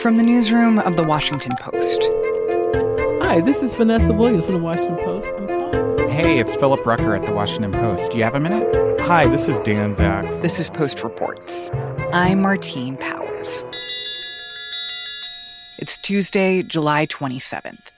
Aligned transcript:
From 0.00 0.16
the 0.16 0.22
newsroom 0.22 0.78
of 0.78 0.96
The 0.96 1.04
Washington 1.04 1.52
Post. 1.60 2.08
Hi, 3.22 3.42
this 3.42 3.62
is 3.62 3.74
Vanessa 3.74 4.14
Williams 4.14 4.46
from 4.46 4.54
The 4.54 4.60
Washington 4.60 4.96
Post. 5.04 5.28
I'm 5.36 5.46
Paul. 5.46 6.08
Hey, 6.08 6.38
it's 6.38 6.56
Philip 6.56 6.86
Rucker 6.86 7.14
at 7.14 7.26
The 7.26 7.32
Washington 7.32 7.70
Post. 7.70 8.10
Do 8.10 8.16
you 8.16 8.24
have 8.24 8.34
a 8.34 8.40
minute? 8.40 9.00
Hi, 9.02 9.26
this 9.26 9.46
is 9.46 9.58
Dan 9.58 9.92
Zak. 9.92 10.24
This 10.40 10.58
is 10.58 10.70
Post 10.70 11.04
Reports. 11.04 11.70
I'm 12.14 12.40
Martine 12.40 12.96
Powers. 12.96 13.62
It's 15.78 15.98
Tuesday, 15.98 16.62
July 16.62 17.06
27th. 17.06 17.90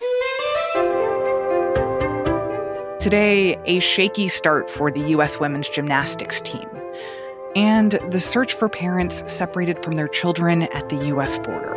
Today, 2.99 3.61
a 3.65 3.79
shaky 3.79 4.27
start 4.27 4.69
for 4.69 4.91
the 4.91 5.11
U.S. 5.11 5.39
women's 5.39 5.69
gymnastics 5.69 6.41
team, 6.41 6.69
and 7.55 7.93
the 8.11 8.21
search 8.21 8.55
for 8.55 8.69
parents 8.69 9.31
separated 9.31 9.83
from 9.83 9.95
their 9.95 10.09
children 10.09 10.63
at 10.63 10.89
the 10.89 11.07
U.S. 11.07 11.39
border. 11.39 11.75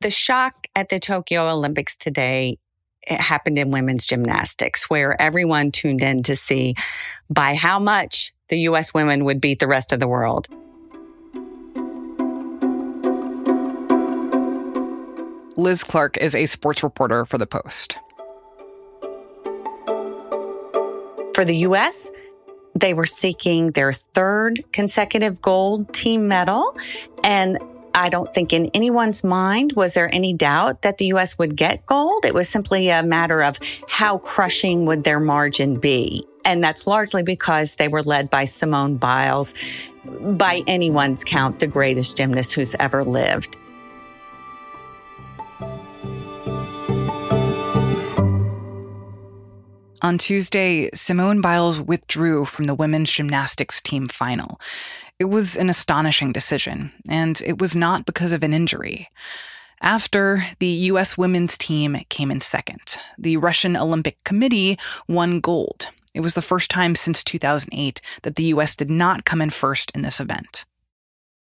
The 0.00 0.10
shock 0.10 0.66
at 0.76 0.88
the 0.88 0.98
Tokyo 0.98 1.48
Olympics 1.48 1.96
today 1.96 2.58
it 3.06 3.20
happened 3.20 3.58
in 3.58 3.70
women's 3.70 4.06
gymnastics, 4.06 4.88
where 4.88 5.20
everyone 5.20 5.70
tuned 5.70 6.02
in 6.02 6.22
to 6.24 6.36
see 6.36 6.74
by 7.28 7.54
how 7.54 7.78
much 7.78 8.32
the 8.48 8.60
U.S. 8.60 8.94
women 8.94 9.24
would 9.24 9.40
beat 9.40 9.58
the 9.58 9.66
rest 9.66 9.92
of 9.92 10.00
the 10.00 10.08
world. 10.08 10.48
Liz 15.56 15.84
Clarke 15.84 16.16
is 16.16 16.34
a 16.34 16.46
sports 16.46 16.82
reporter 16.82 17.24
for 17.24 17.38
The 17.38 17.46
Post. 17.46 17.98
For 21.34 21.44
the 21.44 21.56
U.S., 21.58 22.10
they 22.74 22.94
were 22.94 23.06
seeking 23.06 23.70
their 23.72 23.92
third 23.92 24.64
consecutive 24.72 25.40
gold 25.40 25.92
team 25.92 26.28
medal. 26.28 26.76
And 27.22 27.58
I 27.94 28.08
don't 28.08 28.32
think 28.34 28.52
in 28.52 28.66
anyone's 28.74 29.22
mind 29.22 29.74
was 29.74 29.94
there 29.94 30.12
any 30.12 30.34
doubt 30.34 30.82
that 30.82 30.98
the 30.98 31.06
U.S. 31.06 31.38
would 31.38 31.56
get 31.56 31.86
gold. 31.86 32.24
It 32.24 32.34
was 32.34 32.48
simply 32.48 32.88
a 32.88 33.04
matter 33.04 33.42
of 33.42 33.58
how 33.88 34.18
crushing 34.18 34.84
would 34.86 35.04
their 35.04 35.20
margin 35.20 35.78
be. 35.78 36.26
And 36.44 36.62
that's 36.62 36.86
largely 36.86 37.22
because 37.22 37.76
they 37.76 37.88
were 37.88 38.02
led 38.02 38.28
by 38.28 38.44
Simone 38.44 38.96
Biles, 38.96 39.54
by 40.04 40.62
anyone's 40.66 41.24
count, 41.24 41.60
the 41.60 41.66
greatest 41.66 42.16
gymnast 42.16 42.52
who's 42.52 42.74
ever 42.80 43.04
lived. 43.04 43.56
On 50.04 50.18
Tuesday, 50.18 50.90
Simone 50.92 51.40
Biles 51.40 51.80
withdrew 51.80 52.44
from 52.44 52.64
the 52.64 52.74
women's 52.74 53.10
gymnastics 53.10 53.80
team 53.80 54.06
final. 54.06 54.60
It 55.18 55.30
was 55.30 55.56
an 55.56 55.70
astonishing 55.70 56.30
decision, 56.30 56.92
and 57.08 57.40
it 57.40 57.58
was 57.58 57.74
not 57.74 58.04
because 58.04 58.32
of 58.32 58.42
an 58.42 58.52
injury. 58.52 59.08
After, 59.80 60.44
the 60.58 60.66
U.S. 60.92 61.16
women's 61.16 61.56
team 61.56 61.96
came 62.10 62.30
in 62.30 62.42
second. 62.42 62.98
The 63.16 63.38
Russian 63.38 63.78
Olympic 63.78 64.22
Committee 64.24 64.78
won 65.08 65.40
gold. 65.40 65.88
It 66.12 66.20
was 66.20 66.34
the 66.34 66.42
first 66.42 66.70
time 66.70 66.94
since 66.94 67.24
2008 67.24 68.02
that 68.24 68.36
the 68.36 68.44
U.S. 68.44 68.74
did 68.74 68.90
not 68.90 69.24
come 69.24 69.40
in 69.40 69.48
first 69.48 69.90
in 69.94 70.02
this 70.02 70.20
event. 70.20 70.66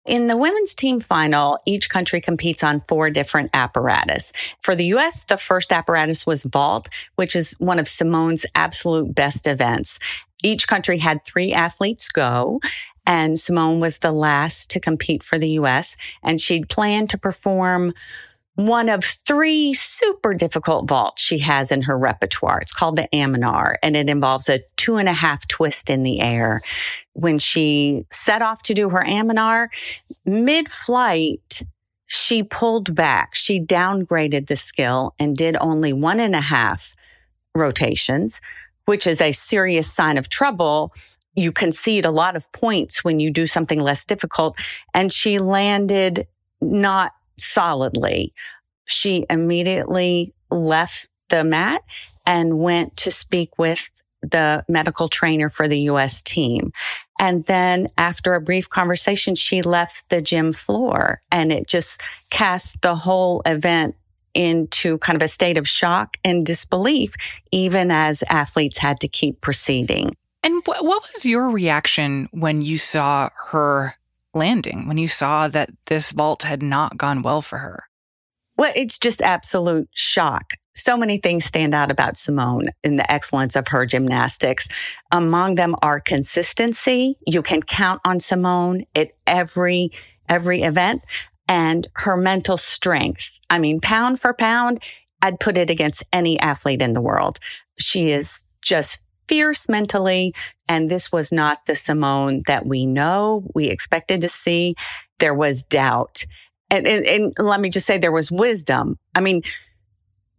In 0.05 0.27
the 0.27 0.37
women's 0.37 0.75
team 0.75 0.99
final, 0.99 1.59
each 1.65 1.89
country 1.89 2.21
competes 2.21 2.65
on 2.65 2.81
four 2.89 3.09
different 3.09 3.51
apparatus. 3.55 4.33
For 4.61 4.75
the 4.75 4.87
US, 4.97 5.25
the 5.25 5.37
first 5.37 5.73
apparatus 5.73 6.27
was 6.27 6.43
vault, 6.43 6.89
which 7.15 7.37
is 7.37 7.55
one 7.59 7.79
of 7.79 7.87
Simone's 7.87 8.45
absolute 8.57 9.15
best 9.15 9.47
events. 9.47 10.01
Each 10.43 10.67
country 10.67 10.99
had 10.99 11.25
three 11.25 11.53
athletes 11.53 12.09
go, 12.09 12.61
and 13.07 13.39
Simone 13.39 13.79
was 13.79 13.99
the 13.99 14.11
last 14.11 14.73
to 14.73 14.81
compete 14.81 15.23
for 15.23 15.39
the 15.39 15.51
US, 15.51 15.97
and 16.21 16.41
she'd 16.41 16.69
planned 16.69 17.11
to 17.11 17.19
perform 17.19 17.95
one 18.55 18.89
of 18.89 19.05
three 19.05 19.73
super 19.73 20.35
difficult 20.35 20.87
vaults 20.87 21.23
she 21.23 21.39
has 21.39 21.73
in 21.73 21.83
her 21.83 21.97
repertoire. 21.97 22.61
It's 22.61 22.73
called 22.73 22.97
the 22.97 23.09
Amanar, 23.13 23.77
and 23.83 23.97
it 23.97 24.11
involves 24.11 24.49
a 24.49 24.61
two 24.77 24.97
and 24.97 25.09
a 25.09 25.15
half 25.15 25.47
twist 25.49 25.89
in 25.89 26.03
the 26.03 26.21
air. 26.21 26.61
When 27.15 27.39
she 27.39 28.05
set 28.11 28.43
off 28.43 28.63
to 28.65 28.75
do 28.75 28.91
her 28.91 29.05
Amanar, 29.05 29.69
mid 30.27 30.69
flight, 30.69 31.63
she 32.07 32.43
pulled 32.43 32.95
back. 32.95 33.35
She 33.35 33.59
downgraded 33.59 34.49
the 34.49 34.57
skill 34.57 35.15
and 35.19 35.35
did 35.35 35.57
only 35.59 35.95
one 35.95 36.21
and 36.21 36.35
a 36.35 36.41
half 36.41 36.95
rotations, 37.55 38.41
which 38.85 39.07
is 39.07 39.23
a 39.23 39.33
serious 39.33 39.91
sign 39.91 40.19
of 40.19 40.29
trouble. 40.29 40.93
You 41.35 41.53
concede 41.53 42.05
a 42.05 42.11
lot 42.11 42.37
of 42.37 42.53
points 42.53 43.03
when 43.03 43.19
you 43.19 43.31
do 43.31 43.47
something 43.47 43.81
less 43.81 44.05
difficult. 44.05 44.59
And 44.93 45.11
she 45.11 45.39
landed 45.39 46.27
not 46.61 47.13
solidly. 47.37 48.33
She 48.85 49.27
immediately 49.31 50.35
left 50.51 51.09
the 51.29 51.45
mat 51.45 51.83
and 52.27 52.59
went 52.59 52.97
to 52.99 53.11
speak 53.11 53.59
with 53.59 53.91
the 54.23 54.65
medical 54.69 55.09
trainer 55.09 55.51
for 55.51 55.67
the 55.67 55.81
US 55.81 56.23
team. 56.23 56.73
And 57.19 57.45
then 57.47 57.89
after 57.99 58.35
a 58.35 58.41
brief 58.41 58.69
conversation, 58.69 59.35
she 59.35 59.63
left 59.63 60.09
the 60.11 60.21
gym 60.21 60.53
floor 60.53 61.21
and 61.31 61.51
it 61.51 61.67
just 61.67 62.01
cast 62.31 62.81
the 62.83 62.95
whole 62.95 63.43
event 63.47 63.97
into 64.35 64.99
kind 64.99 65.17
of 65.17 65.23
a 65.23 65.29
state 65.29 65.59
of 65.59 65.69
shock 65.69 66.17
and 66.25 66.47
disbelief, 66.47 67.15
even 67.51 67.91
as 67.91 68.23
athletes 68.31 68.79
had 68.79 69.01
to 69.01 69.09
keep 69.09 69.41
proceeding. 69.41 70.15
And 70.43 70.63
what 70.65 70.85
was 70.85 71.25
your 71.25 71.51
reaction 71.51 72.29
when 72.33 72.63
you 72.63 72.79
saw 72.79 73.29
her 73.51 73.95
landing 74.35 74.89
when 74.89 74.99
you 74.99 75.09
saw 75.09 75.49
that 75.49 75.71
this 75.87 76.13
vault 76.13 76.43
had 76.43 76.63
not 76.63 76.97
gone 76.97 77.23
well 77.23 77.43
for 77.43 77.59
her? 77.59 77.85
Well, 78.57 78.73
it's 78.77 78.99
just 78.99 79.23
absolute 79.23 79.89
shock. 79.93 80.53
So 80.75 80.97
many 80.97 81.19
things 81.19 81.45
stand 81.45 81.75
out 81.75 81.91
about 81.91 82.17
Simone 82.17 82.69
in 82.83 82.97
the 82.97 83.11
excellence 83.11 83.57
of 83.57 83.69
her 83.69 83.85
gymnastics. 83.85 84.69
Among 85.11 85.57
them 85.57 85.75
are 85.83 86.01
consistency. 86.01 87.19
You 87.27 87.43
can 87.43 87.63
count 87.63 88.01
on 88.05 88.21
Simone 88.21 88.85
at 88.95 89.11
every 89.27 89.91
every 90.29 90.63
event 90.63 91.03
and 91.49 91.87
her 91.95 92.17
mental 92.17 92.57
strength. 92.57 93.31
I 93.51 93.59
mean, 93.59 93.81
pound 93.81 94.21
for 94.21 94.33
pound, 94.33 94.79
I'd 95.21 95.41
put 95.41 95.59
it 95.59 95.69
against 95.69 96.05
any 96.13 96.39
athlete 96.41 96.81
in 96.81 96.95
the 96.95 97.03
world. 97.03 97.39
She 97.79 98.11
is 98.11 98.45
just 98.63 99.01
fierce 99.29 99.69
mentally. 99.69 100.35
And 100.69 100.89
this 100.89 101.13
was 101.13 101.33
not 101.33 101.67
the 101.67 101.75
Simone 101.75 102.41
that 102.47 102.67
we 102.67 102.87
know, 102.87 103.45
we 103.55 103.67
expected 103.69 104.21
to 104.23 104.29
see. 104.29 104.75
There 105.19 105.35
was 105.35 105.65
doubt. 105.65 106.25
And, 106.71 106.87
and, 106.87 107.05
and 107.05 107.33
let 107.39 107.61
me 107.61 107.69
just 107.69 107.87
say, 107.87 107.99
there 107.99 108.13
was 108.13 108.33
wisdom. 108.33 108.99
I 109.15 109.21
mean, 109.21 109.43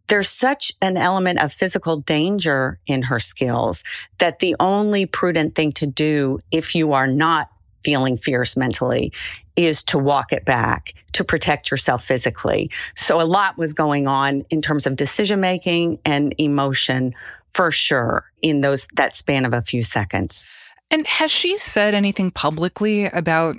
there's 0.07 0.29
such 0.29 0.71
an 0.81 0.97
element 0.97 1.39
of 1.39 1.53
physical 1.53 1.97
danger 1.97 2.79
in 2.85 3.03
her 3.03 3.19
skills 3.19 3.83
that 4.17 4.39
the 4.39 4.55
only 4.59 5.05
prudent 5.05 5.55
thing 5.55 5.71
to 5.73 5.87
do 5.87 6.39
if 6.51 6.75
you 6.75 6.93
are 6.93 7.07
not 7.07 7.49
feeling 7.83 8.17
fierce 8.17 8.55
mentally 8.57 9.11
is 9.55 9.83
to 9.83 9.97
walk 9.97 10.33
it 10.33 10.45
back 10.45 10.93
to 11.11 11.23
protect 11.23 11.69
yourself 11.69 12.03
physically. 12.03 12.69
So 12.95 13.21
a 13.21 13.23
lot 13.23 13.57
was 13.57 13.73
going 13.73 14.07
on 14.07 14.43
in 14.49 14.61
terms 14.61 14.87
of 14.87 14.95
decision 14.95 15.39
making 15.39 15.99
and 16.05 16.33
emotion 16.37 17.13
for 17.53 17.71
sure 17.71 18.25
in 18.41 18.59
those 18.59 18.87
that 18.95 19.15
span 19.15 19.45
of 19.45 19.53
a 19.53 19.61
few 19.61 19.83
seconds. 19.83 20.45
And 20.89 21.07
has 21.07 21.31
she 21.31 21.57
said 21.57 21.93
anything 21.93 22.31
publicly 22.31 23.05
about 23.05 23.57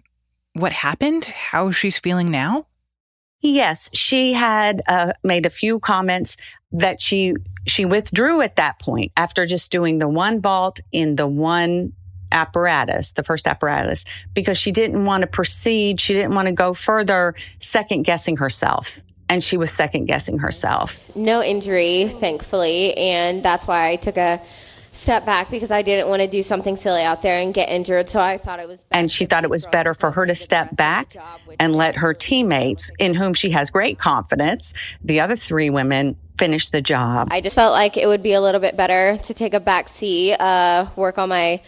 what 0.53 0.73
happened, 0.73 1.25
how 1.25 1.71
she's 1.71 1.99
feeling 1.99 2.31
now? 2.31 2.67
Yes, 3.41 3.91
she 3.93 4.33
had 4.33 4.83
uh, 4.89 5.13
made 5.23 5.45
a 5.45 5.51
few 5.51 5.79
comments 5.79 6.37
that 6.73 7.01
she 7.01 7.35
she 7.67 7.85
withdrew 7.85 8.41
at 8.41 8.57
that 8.57 8.79
point 8.79 9.13
after 9.17 9.47
just 9.47 9.73
doing 9.73 9.99
the 9.99 10.09
one 10.09 10.41
vault 10.41 10.81
in 10.93 11.17
the 11.17 11.27
one 11.27 11.93
apparatus, 12.33 13.13
the 13.13 13.23
first 13.23 13.47
apparatus, 13.47 14.05
because 14.33 14.59
she 14.59 14.73
didn't 14.73 15.05
want 15.05 15.23
to 15.23 15.27
proceed. 15.27 16.01
She 16.01 16.15
didn't 16.15 16.35
want 16.35 16.47
to 16.47 16.53
go 16.53 16.75
further, 16.75 17.35
second 17.59 18.03
guessing 18.03 18.37
herself 18.37 18.99
and 19.29 19.43
she 19.43 19.57
was 19.57 19.71
second 19.71 20.07
guessing 20.07 20.39
herself. 20.39 20.97
No 21.15 21.43
injury, 21.43 22.15
thankfully, 22.21 22.95
and 22.97 23.45
that's 23.45 23.67
why 23.67 23.91
I 23.91 23.97
took 23.97 24.17
a 24.17 24.41
step 24.93 25.27
back 25.27 25.51
because 25.51 25.71
I 25.71 25.83
didn't 25.83 26.09
want 26.09 26.21
to 26.21 26.29
do 26.29 26.43
something 26.43 26.77
silly 26.77 27.03
out 27.03 27.21
there 27.21 27.39
and 27.39 27.53
get 27.53 27.69
injured. 27.69 28.09
So 28.09 28.21
I 28.21 28.39
thought 28.39 28.61
it 28.61 28.69
was. 28.69 28.85
And 28.91 29.11
she 29.11 29.27
thought 29.27 29.45
it 29.45 29.51
was 29.51 29.67
better 29.67 29.93
for 29.93 30.11
her 30.11 30.25
to 30.25 30.35
step 30.35 30.75
back 30.77 31.17
and 31.59 31.75
let 31.75 31.97
her 31.97 32.15
teammates, 32.15 32.91
in 32.99 33.15
whom 33.15 33.35
she 33.35 33.51
has 33.51 33.71
great 33.71 33.99
confidence, 33.99 34.73
the 35.03 35.21
other 35.21 35.37
three 35.37 35.69
women, 35.69 36.17
finish 36.39 36.71
the 36.71 36.81
job. 36.81 37.29
I 37.31 37.41
just 37.41 37.55
felt 37.55 37.73
like 37.73 37.97
it 37.97 38.07
would 38.07 38.23
be 38.23 38.35
a 38.35 38.41
little 38.41 38.61
bit 38.61 38.77
better 38.77 39.19
to 39.27 39.35
take 39.35 39.55
a 39.55 39.61
back 39.61 39.89
seat, 39.89 40.35
uh, 40.35 40.89
work 40.97 41.19
on 41.19 41.29
my 41.29 41.61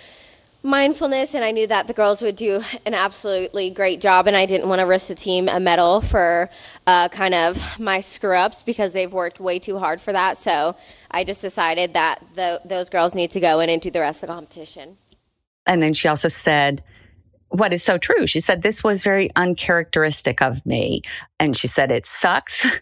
mindfulness 0.62 1.32
and 1.34 1.44
I 1.44 1.52
knew 1.52 1.68
that 1.68 1.86
the 1.86 1.92
girls 1.92 2.20
would 2.22 2.34
do 2.34 2.60
an 2.84 2.92
absolutely 2.92 3.70
great 3.70 4.00
job 4.00 4.26
and 4.26 4.36
I 4.36 4.46
didn't 4.46 4.68
want 4.68 4.80
to 4.80 4.84
risk 4.84 5.06
the 5.06 5.14
team 5.14 5.48
a 5.48 5.60
medal 5.60 6.02
for 6.10 6.50
uh, 6.86 7.08
kind 7.08 7.34
of 7.34 7.56
my 7.78 8.00
screw 8.00 8.36
ups 8.36 8.62
because 8.62 8.92
they've 8.92 9.12
worked 9.12 9.40
way 9.40 9.58
too 9.58 9.78
hard 9.78 10.00
for 10.00 10.12
that. 10.12 10.38
So 10.38 10.76
I 11.10 11.24
just 11.24 11.40
decided 11.40 11.94
that 11.94 12.22
the, 12.34 12.60
those 12.64 12.88
girls 12.88 13.14
need 13.14 13.30
to 13.32 13.40
go 13.40 13.60
in 13.60 13.68
and 13.68 13.82
do 13.82 13.90
the 13.90 14.00
rest 14.00 14.22
of 14.22 14.28
the 14.28 14.34
competition. 14.34 14.96
And 15.66 15.82
then 15.82 15.94
she 15.94 16.06
also 16.06 16.28
said, 16.28 16.82
what 17.50 17.72
is 17.72 17.82
so 17.82 17.98
true. 17.98 18.26
She 18.26 18.40
said, 18.40 18.62
This 18.62 18.82
was 18.82 19.02
very 19.02 19.30
uncharacteristic 19.36 20.42
of 20.42 20.64
me. 20.66 21.02
And 21.38 21.56
she 21.56 21.68
said, 21.68 21.90
It 21.90 22.06
sucks. 22.06 22.66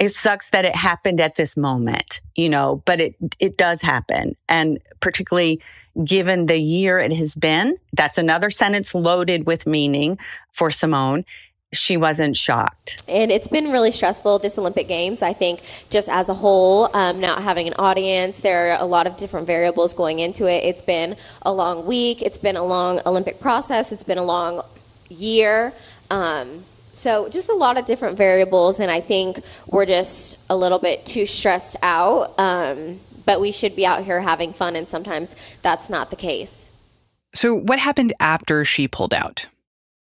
It 0.00 0.12
sucks 0.12 0.50
that 0.50 0.64
it 0.64 0.76
happened 0.76 1.20
at 1.20 1.34
this 1.34 1.56
moment, 1.56 2.20
you 2.36 2.48
know, 2.48 2.84
but 2.84 3.00
it, 3.00 3.16
it 3.40 3.56
does 3.56 3.82
happen. 3.82 4.36
And 4.48 4.78
particularly 5.00 5.60
given 6.04 6.46
the 6.46 6.56
year 6.56 7.00
it 7.00 7.12
has 7.14 7.34
been, 7.34 7.76
that's 7.94 8.16
another 8.16 8.48
sentence 8.48 8.94
loaded 8.94 9.44
with 9.44 9.66
meaning 9.66 10.16
for 10.52 10.70
Simone 10.70 11.24
she 11.72 11.96
wasn't 11.96 12.36
shocked. 12.36 13.02
And 13.08 13.30
it's 13.30 13.48
been 13.48 13.70
really 13.70 13.92
stressful 13.92 14.38
this 14.38 14.56
Olympic 14.56 14.88
Games. 14.88 15.20
I 15.20 15.34
think 15.34 15.60
just 15.90 16.08
as 16.08 16.28
a 16.28 16.34
whole, 16.34 16.90
um, 16.94 17.20
not 17.20 17.42
having 17.42 17.66
an 17.66 17.74
audience, 17.74 18.38
there 18.42 18.72
are 18.72 18.80
a 18.80 18.86
lot 18.86 19.06
of 19.06 19.16
different 19.16 19.46
variables 19.46 19.92
going 19.92 20.20
into 20.20 20.46
it. 20.46 20.64
It's 20.64 20.82
been 20.82 21.16
a 21.42 21.52
long 21.52 21.86
week. 21.86 22.22
It's 22.22 22.38
been 22.38 22.56
a 22.56 22.64
long 22.64 23.00
Olympic 23.04 23.40
process. 23.40 23.92
It's 23.92 24.04
been 24.04 24.18
a 24.18 24.24
long 24.24 24.62
year. 25.08 25.72
Um, 26.10 26.64
so 26.94 27.28
just 27.28 27.48
a 27.48 27.54
lot 27.54 27.78
of 27.78 27.86
different 27.86 28.16
variables, 28.16 28.80
and 28.80 28.90
I 28.90 29.00
think 29.00 29.38
we're 29.70 29.86
just 29.86 30.36
a 30.48 30.56
little 30.56 30.80
bit 30.80 31.06
too 31.06 31.26
stressed 31.26 31.76
out. 31.82 32.34
Um, 32.38 33.00
but 33.24 33.40
we 33.40 33.52
should 33.52 33.76
be 33.76 33.84
out 33.84 34.04
here 34.04 34.20
having 34.20 34.54
fun, 34.54 34.74
and 34.74 34.88
sometimes 34.88 35.28
that's 35.62 35.90
not 35.90 36.08
the 36.08 36.16
case. 36.16 36.50
So, 37.34 37.54
what 37.54 37.78
happened 37.78 38.14
after 38.18 38.64
she 38.64 38.88
pulled 38.88 39.12
out? 39.12 39.46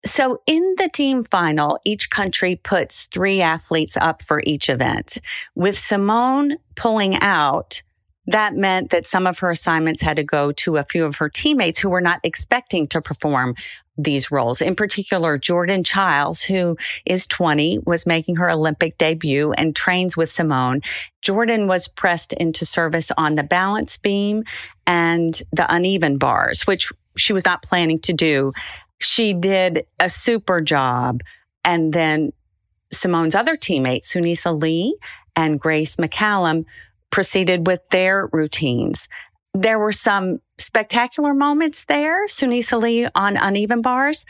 So 0.06 0.42
in 0.46 0.76
the 0.78 0.90
team 0.90 1.24
final, 1.24 1.80
each 1.86 2.10
country 2.10 2.58
puts 2.58 3.08
three 3.08 3.42
athletes 3.42 3.96
up 3.96 4.22
for 4.22 4.42
each 4.46 4.70
event. 4.70 5.18
With 5.56 5.78
Simone 5.78 6.58
pulling 6.76 7.16
out, 7.22 7.82
that 8.28 8.56
meant 8.56 8.90
that 8.92 9.06
some 9.06 9.28
of 9.28 9.40
her 9.40 9.52
assignments 9.52 10.02
had 10.02 10.18
to 10.18 10.24
go 10.24 10.52
to 10.54 10.78
a 10.78 10.84
few 10.84 11.06
of 11.06 11.18
her 11.18 11.30
teammates 11.30 11.80
who 11.80 11.90
were 11.90 12.02
not 12.02 12.20
expecting 12.24 12.88
to 12.88 13.02
perform 13.02 13.56
these 13.98 14.32
roles. 14.32 14.62
In 14.62 14.76
particular, 14.76 15.38
Jordan 15.38 15.84
Chiles, 15.84 16.42
who 16.42 16.78
is 17.06 17.28
20, 17.28 17.80
was 17.86 18.06
making 18.06 18.38
her 18.38 18.50
Olympic 18.50 18.98
debut 18.98 19.52
and 19.54 19.76
trains 19.76 20.18
with 20.18 20.32
Simone. 20.32 20.82
Jordan 21.22 21.68
was 21.68 21.88
pressed 21.88 22.34
into 22.34 22.66
service 22.66 23.12
on 23.18 23.36
the 23.36 23.44
balance 23.44 23.98
beam 23.98 24.44
and 24.88 25.42
the 25.52 25.72
uneven 25.74 26.18
bars, 26.18 26.64
which 26.64 26.92
she 27.16 27.34
was 27.34 27.46
not 27.46 27.62
planning 27.62 28.00
to 28.00 28.14
do 28.14 28.52
she 29.00 29.34
did 29.34 29.86
a 30.00 30.10
super 30.10 30.62
job. 30.62 31.22
And 31.66 31.94
then 31.94 32.34
Simone's 32.92 33.36
other 33.36 33.58
teammates, 33.58 34.14
Sunisa 34.14 34.60
Lee 34.60 34.98
and 35.36 35.60
Grace 35.60 35.96
McCallum, 35.96 36.66
proceeded 37.10 37.68
with 37.68 37.82
their 37.90 38.28
routines. 38.32 39.08
There 39.54 39.80
were 39.80 39.92
some 39.92 40.40
spectacular 40.58 41.34
moments 41.34 41.86
there, 41.86 42.28
Sunisa 42.28 42.82
Lee 42.82 43.08
on 43.16 43.38
uneven 43.38 43.82
bars, 43.82 44.26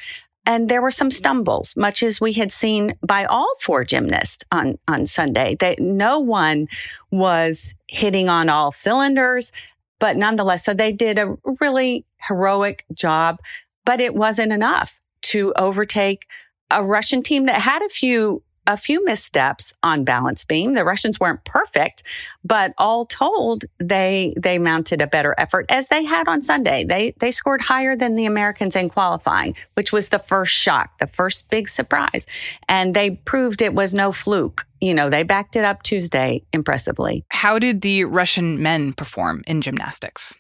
and 0.46 0.68
there 0.68 0.82
were 0.82 0.92
some 0.92 1.12
stumbles, 1.12 1.76
much 1.78 2.04
as 2.04 2.20
we 2.20 2.34
had 2.34 2.52
seen 2.52 2.96
by 3.06 3.24
all 3.26 3.50
four 3.62 3.86
gymnasts 3.86 4.44
on, 4.52 4.78
on 4.88 5.06
Sunday. 5.06 5.56
That 5.56 5.80
no 5.80 6.20
one 6.20 6.68
was 7.12 7.74
hitting 7.88 8.28
on 8.28 8.50
all 8.50 8.72
cylinders, 8.72 9.54
but 10.00 10.18
nonetheless, 10.18 10.66
so 10.66 10.74
they 10.74 10.92
did 10.92 11.18
a 11.18 11.38
really 11.62 12.06
heroic 12.28 12.86
job 12.94 13.40
but 13.86 14.02
it 14.02 14.16
wasn't 14.16 14.52
enough 14.52 15.00
to 15.22 15.54
overtake 15.58 16.28
a 16.70 16.84
Russian 16.84 17.22
team 17.22 17.46
that 17.46 17.62
had 17.62 17.82
a 17.82 17.90
few 17.90 18.44
a 18.68 18.78
few 18.78 19.04
missteps 19.04 19.74
on 19.84 20.04
balance 20.04 20.46
beam. 20.46 20.74
The 20.74 20.86
Russians 20.86 21.20
weren't 21.20 21.44
perfect, 21.44 22.04
but 22.44 22.74
all 22.78 23.06
told, 23.06 23.66
they 23.80 24.34
they 24.38 24.58
mounted 24.58 25.02
a 25.02 25.08
better 25.08 25.36
effort 25.38 25.66
as 25.70 25.88
they 25.88 26.04
had 26.04 26.28
on 26.28 26.42
Sunday. 26.42 26.86
They 26.86 27.14
they 27.20 27.32
scored 27.32 27.62
higher 27.62 27.96
than 27.96 28.16
the 28.16 28.26
Americans 28.26 28.76
in 28.76 28.90
qualifying, 28.90 29.56
which 29.74 29.92
was 29.92 30.10
the 30.10 30.20
first 30.20 30.54
shock, 30.54 30.98
the 31.00 31.08
first 31.08 31.50
big 31.50 31.68
surprise. 31.68 32.26
And 32.68 32.94
they 32.94 33.12
proved 33.12 33.62
it 33.62 33.74
was 33.74 33.94
no 33.94 34.12
fluke. 34.12 34.66
You 34.80 34.94
know, 34.94 35.10
they 35.10 35.24
backed 35.24 35.56
it 35.56 35.66
up 35.66 35.84
Tuesday 35.84 36.44
impressively. 36.54 37.26
How 37.32 37.60
did 37.60 37.82
the 37.82 38.06
Russian 38.06 38.62
men 38.62 38.94
perform 38.94 39.44
in 39.48 39.62
gymnastics? 39.62 40.36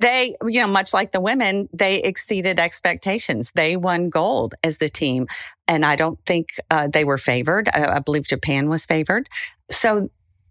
They, 0.00 0.36
you 0.42 0.60
know, 0.60 0.66
much 0.66 0.92
like 0.92 1.12
the 1.12 1.20
women, 1.20 1.68
they 1.72 2.02
exceeded 2.02 2.58
expectations. 2.58 3.52
They 3.54 3.76
won 3.76 4.10
gold 4.10 4.54
as 4.62 4.78
the 4.78 4.88
team. 4.88 5.26
And 5.68 5.84
I 5.84 5.96
don't 5.96 6.18
think 6.26 6.48
uh, 6.70 6.88
they 6.88 7.04
were 7.04 7.18
favored. 7.18 7.68
I, 7.72 7.86
I 7.86 7.98
believe 8.00 8.26
Japan 8.26 8.68
was 8.68 8.84
favored. 8.86 9.28
So 9.70 10.10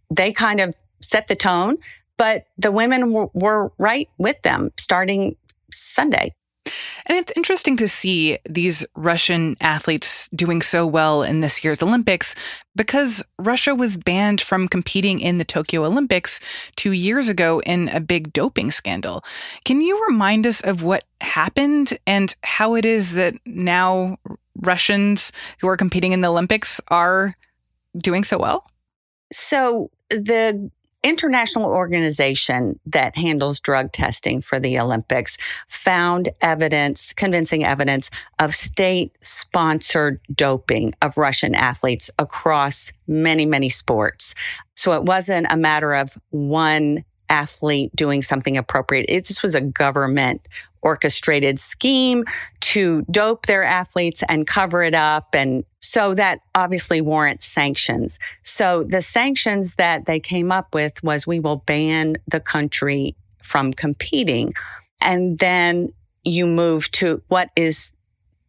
they 0.10 0.32
kind 0.32 0.60
of 0.60 0.76
set 1.02 1.28
the 1.28 1.36
tone, 1.36 1.78
but 2.18 2.46
the 2.58 2.72
women 2.72 3.12
were, 3.12 3.28
were 3.34 3.72
right 3.78 4.10
with 4.18 4.42
them 4.44 4.72
starting 4.80 5.36
Sunday. 5.72 6.34
And 7.06 7.18
it's 7.18 7.34
interesting 7.36 7.76
to 7.78 7.88
see 7.88 8.38
these 8.48 8.86
Russian 8.96 9.56
athletes 9.60 10.30
doing 10.30 10.62
so 10.62 10.88
well 10.88 11.22
in 11.22 11.42
this 11.42 11.64
year's 11.64 11.82
Olympics 11.82 12.36
because 12.76 13.24
Russia 13.38 13.76
was 13.76 13.98
banned 13.98 14.42
from 14.42 14.68
competing 14.68 15.20
in 15.20 15.38
the 15.38 15.46
Tokyo 15.46 15.84
Olympics 15.84 16.40
two 16.76 16.92
years 16.92 17.30
ago 17.30 17.62
in 17.66 17.90
a 17.90 18.00
big 18.00 18.32
doping 18.32 18.72
scandal. 18.72 19.24
Can 19.66 19.82
you 19.82 20.04
remind 20.08 20.48
us 20.48 20.62
of 20.62 20.82
what 20.82 21.04
happened 21.22 21.98
and 22.08 22.36
how 22.44 22.76
it 22.76 22.86
is 22.86 23.14
that 23.14 23.36
now 23.46 24.18
Russians 24.62 25.32
who 25.60 25.68
are 25.68 25.78
competing 25.78 26.14
in 26.14 26.22
the 26.22 26.30
Olympics 26.30 26.80
are 26.88 27.36
doing 27.98 28.24
so 28.24 28.38
well? 28.38 28.70
So 29.32 29.90
the 30.10 30.72
international 31.04 31.66
organization 31.66 32.80
that 32.86 33.18
handles 33.18 33.60
drug 33.60 33.92
testing 33.92 34.42
for 34.42 34.60
the 34.60 34.80
Olympics 34.80 35.38
found 35.68 36.30
evidence, 36.42 37.14
convincing 37.14 37.64
evidence 37.64 38.10
of 38.40 38.56
state 38.56 39.16
sponsored 39.22 40.20
doping 40.34 40.94
of 41.02 41.18
Russian 41.18 41.54
athletes 41.54 42.10
across 42.18 42.92
many, 43.08 43.46
many 43.46 43.70
sports. 43.70 44.34
So 44.76 44.94
it 44.94 45.04
wasn't 45.04 45.48
a 45.50 45.58
matter 45.58 45.94
of 45.94 46.18
one 46.30 47.04
athlete 47.30 47.92
doing 47.96 48.22
something 48.22 48.58
appropriate. 48.58 49.06
It 49.10 49.26
just 49.26 49.44
was 49.44 49.56
a 49.56 49.62
government 49.62 50.48
orchestrated 50.82 51.60
scheme 51.60 52.26
to 52.74 53.04
dope 53.12 53.46
their 53.46 53.64
athletes 53.64 54.24
and 54.28 54.48
cover 54.48 54.82
it 54.82 54.96
up. 54.96 55.36
And 55.36 55.64
so 55.80 56.16
that 56.16 56.40
obviously 56.56 57.02
warrants 57.02 57.46
sanctions. 57.46 58.18
So 58.42 58.84
the 58.84 59.04
sanctions 59.04 59.76
that 59.76 60.08
they 60.08 60.20
came 60.20 60.52
up 60.52 60.74
with 60.74 61.04
was 61.04 61.28
we 61.28 61.40
will 61.40 61.58
ban 61.58 62.16
the 62.28 62.40
country 62.40 63.16
from 63.44 63.74
competing. 63.74 64.56
And 65.02 65.38
then 65.38 65.94
you 66.24 66.48
move 66.48 66.90
to 66.94 67.22
what 67.28 67.50
is 67.56 67.92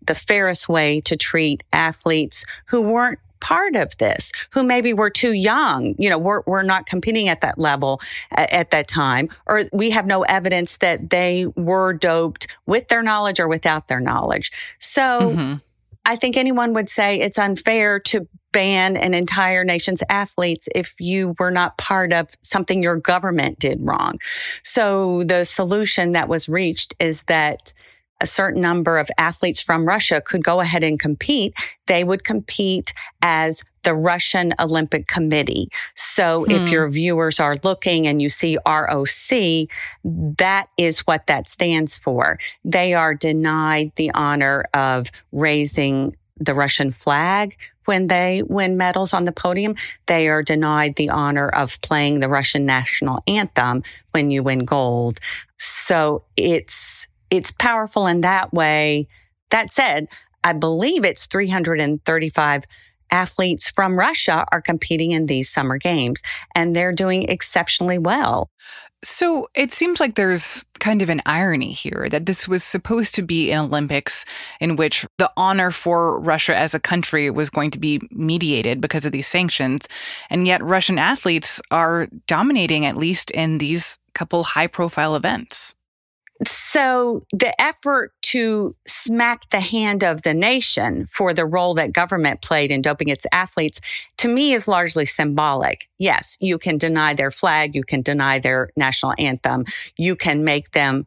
the 0.01 0.15
fairest 0.15 0.71
way 0.71 1.03
to 1.03 1.19
treat 1.19 1.63
athletes 1.71 2.47
who 2.69 2.81
weren't 2.81 3.19
part 3.45 3.77
of 3.77 3.95
this 3.99 4.33
who 4.53 4.63
maybe 4.63 4.95
were 4.95 5.11
too 5.11 5.33
young, 5.33 5.95
you 5.99 6.09
know, 6.09 6.17
we're, 6.17 6.41
we're 6.47 6.63
not 6.63 6.87
competing 6.87 7.29
at 7.29 7.43
that 7.43 7.59
level 7.59 8.01
at, 8.31 8.51
at 8.51 8.71
that 8.71 8.89
time, 8.89 9.29
or 9.47 9.65
we 9.71 9.91
have 9.91 10.07
no 10.07 10.23
evidence 10.23 10.79
that 10.79 11.11
they 11.11 11.47
were 11.55 11.93
doped 11.93 12.47
with 12.65 12.89
their 12.89 13.03
knowledge 13.03 13.39
or 13.39 13.47
without 13.47 13.87
their 13.87 14.01
knowledge. 14.01 14.51
So 14.79 15.21
mm-hmm. 15.21 15.55
I 16.07 16.17
think 16.17 16.39
anyone 16.39 16.73
would 16.73 16.89
say 16.89 17.21
it's 17.21 17.39
unfair 17.39 18.01
to 18.01 18.27
ban 18.53 18.97
an 18.97 19.13
entire 19.13 19.63
nation's 19.63 20.03
athletes 20.09 20.67
if 20.75 20.95
you 20.99 21.35
were 21.39 21.51
not 21.51 21.77
part 21.77 22.15
of 22.15 22.31
something 22.41 22.83
your 22.83 22.97
government 22.97 23.59
did 23.59 23.79
wrong. 23.83 24.19
So 24.63 25.23
the 25.25 25.45
solution 25.45 26.13
that 26.13 26.29
was 26.29 26.49
reached 26.49 26.95
is 26.99 27.25
that 27.25 27.75
a 28.21 28.27
certain 28.27 28.61
number 28.61 28.99
of 28.99 29.09
athletes 29.19 29.61
from 29.61 29.87
Russia 29.87 30.21
could 30.21 30.45
go 30.45 30.61
ahead 30.61 30.85
and 30.85 30.99
compete, 30.99 31.55
they 31.87 32.05
would 32.05 32.25
compete 32.25 32.95
as 33.23 33.65
the 33.83 33.95
Russian 33.95 34.55
Olympic 34.59 35.07
Committee. 35.07 35.69
So 35.95 36.45
hmm. 36.45 36.51
if 36.51 36.71
your 36.71 36.89
viewers 36.89 37.39
are 37.39 37.59
looking 37.63 38.07
and 38.07 38.21
you 38.21 38.31
see 38.31 38.59
ROC, 38.67 39.69
that 40.05 40.69
is 40.79 41.01
what 41.01 41.27
that 41.27 41.47
stands 41.47 41.97
for. 41.99 42.39
They 42.65 42.95
are 42.95 43.15
denied 43.15 43.93
the 43.97 44.11
honor 44.13 44.65
of 44.73 45.11
raising 45.33 46.17
the 46.39 46.55
Russian 46.55 46.91
flag 46.91 47.57
when 47.85 48.07
they 48.09 48.43
win 48.47 48.77
medals 48.77 49.13
on 49.13 49.25
the 49.25 49.33
podium. 49.33 49.75
They 50.07 50.29
are 50.29 50.43
denied 50.43 50.97
the 50.97 51.11
honor 51.11 51.49
of 51.49 51.81
playing 51.83 52.21
the 52.21 52.29
Russian 52.29 52.67
national 52.67 53.23
anthem 53.27 53.83
when 54.11 54.31
you 54.31 54.43
win 54.43 54.65
gold. 54.65 55.19
So 55.59 56.25
it's 56.37 57.07
it's 57.37 57.51
powerful 57.51 58.07
in 58.07 58.21
that 58.23 58.53
way. 58.53 59.07
That 59.51 59.71
said, 59.71 60.09
I 60.43 60.53
believe 60.53 61.05
it's 61.05 61.27
335 61.27 62.65
athletes 63.11 63.71
from 63.71 63.99
Russia 63.99 64.45
are 64.51 64.61
competing 64.61 65.13
in 65.13 65.27
these 65.27 65.49
summer 65.49 65.79
games 65.79 66.21
and 66.55 66.75
they're 66.75 66.93
doing 66.93 67.29
exceptionally 67.29 67.99
well. 67.99 68.51
So 69.05 69.49
it 69.55 69.71
seems 69.73 70.01
like 70.01 70.15
there's 70.15 70.65
kind 70.81 71.03
of 71.03 71.11
an 71.11 71.21
irony 71.27 71.73
here 71.73 72.09
that 72.11 72.25
this 72.25 72.49
was 72.49 72.65
supposed 72.65 73.15
to 73.15 73.23
be 73.23 73.53
an 73.53 73.67
Olympics 73.67 74.25
in 74.61 74.77
which 74.77 75.07
the 75.19 75.31
honor 75.37 75.71
for 75.71 76.19
Russia 76.19 76.57
as 76.57 76.75
a 76.75 76.81
country 76.81 77.31
was 77.31 77.51
going 77.51 77.71
to 77.73 77.79
be 77.79 78.01
mediated 78.11 78.81
because 78.81 79.05
of 79.05 79.13
these 79.13 79.27
sanctions. 79.27 79.87
And 80.31 80.47
yet 80.47 80.65
Russian 80.65 80.99
athletes 80.99 81.61
are 81.71 82.09
dominating, 82.27 82.87
at 82.87 82.97
least 82.97 83.31
in 83.33 83.59
these 83.59 83.99
couple 84.15 84.43
high 84.43 84.69
profile 84.69 85.17
events. 85.17 85.75
So 86.45 87.25
the 87.33 87.59
effort 87.61 88.13
to 88.23 88.75
smack 88.89 89.49
the 89.51 89.61
hand 89.61 90.03
of 90.03 90.23
the 90.23 90.35
nation 90.35 91.07
for 91.07 91.33
the 91.33 91.47
role 91.47 91.75
that 91.75 91.93
government 91.93 92.43
played 92.43 92.73
in 92.73 92.83
doping 92.83 93.09
its 93.09 93.27
athletes 93.33 93.81
to 94.17 94.29
me 94.29 94.53
is 94.53 94.67
largely 94.67 95.05
symbolic. 95.05 95.89
Yes, 95.99 96.37
you 96.41 96.59
can 96.59 96.77
deny 96.77 97.15
their 97.15 97.31
flag, 97.31 97.77
you 97.77 97.85
can 97.85 98.03
deny 98.03 98.41
their 98.41 98.71
national 98.77 99.15
anthem, 99.19 99.65
you 99.97 100.17
can 100.17 100.43
make 100.43 100.73
them 100.73 101.07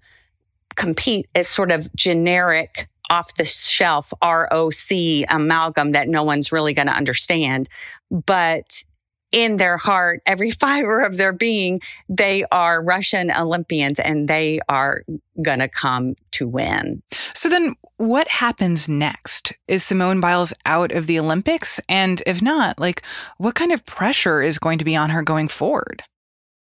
compete 0.76 1.28
as 1.36 1.50
sort 1.50 1.72
of 1.72 1.94
generic 1.94 2.88
off 3.10 3.36
the 3.36 3.46
shelf 3.46 4.14
ROC 4.24 5.26
amalgam 5.30 5.92
that 5.92 6.08
no 6.08 6.24
one's 6.24 6.52
really 6.52 6.74
going 6.74 6.88
to 6.88 6.94
understand. 6.94 7.68
But 8.12 8.84
in 9.32 9.58
their 9.58 9.78
heart, 9.78 10.22
every 10.26 10.52
fiber 10.66 11.02
of 11.02 11.18
their 11.18 11.34
being, 11.34 11.82
they 12.10 12.46
are 12.52 12.84
Russian 12.84 13.32
Olympians 13.32 14.00
and 14.00 14.28
they 14.28 14.60
are 14.70 15.04
going 15.42 15.60
to 15.60 15.68
come 15.68 16.16
to 16.32 16.48
win. 16.48 17.02
So 17.34 17.50
then 17.50 17.76
what 17.98 18.28
happens 18.28 18.88
next? 18.88 19.54
Is 19.68 19.84
Simone 19.84 20.20
Biles 20.20 20.54
out 20.66 20.92
of 20.92 21.08
the 21.08 21.20
Olympics? 21.20 21.80
And 21.90 22.22
if 22.26 22.42
not, 22.42 22.80
like 22.80 23.04
what 23.38 23.56
kind 23.56 23.72
of 23.72 23.86
pressure 23.86 24.42
is 24.42 24.60
going 24.60 24.80
to 24.80 24.86
be 24.86 24.96
on 24.96 25.10
her 25.10 25.22
going 25.22 25.48
forward? 25.48 26.04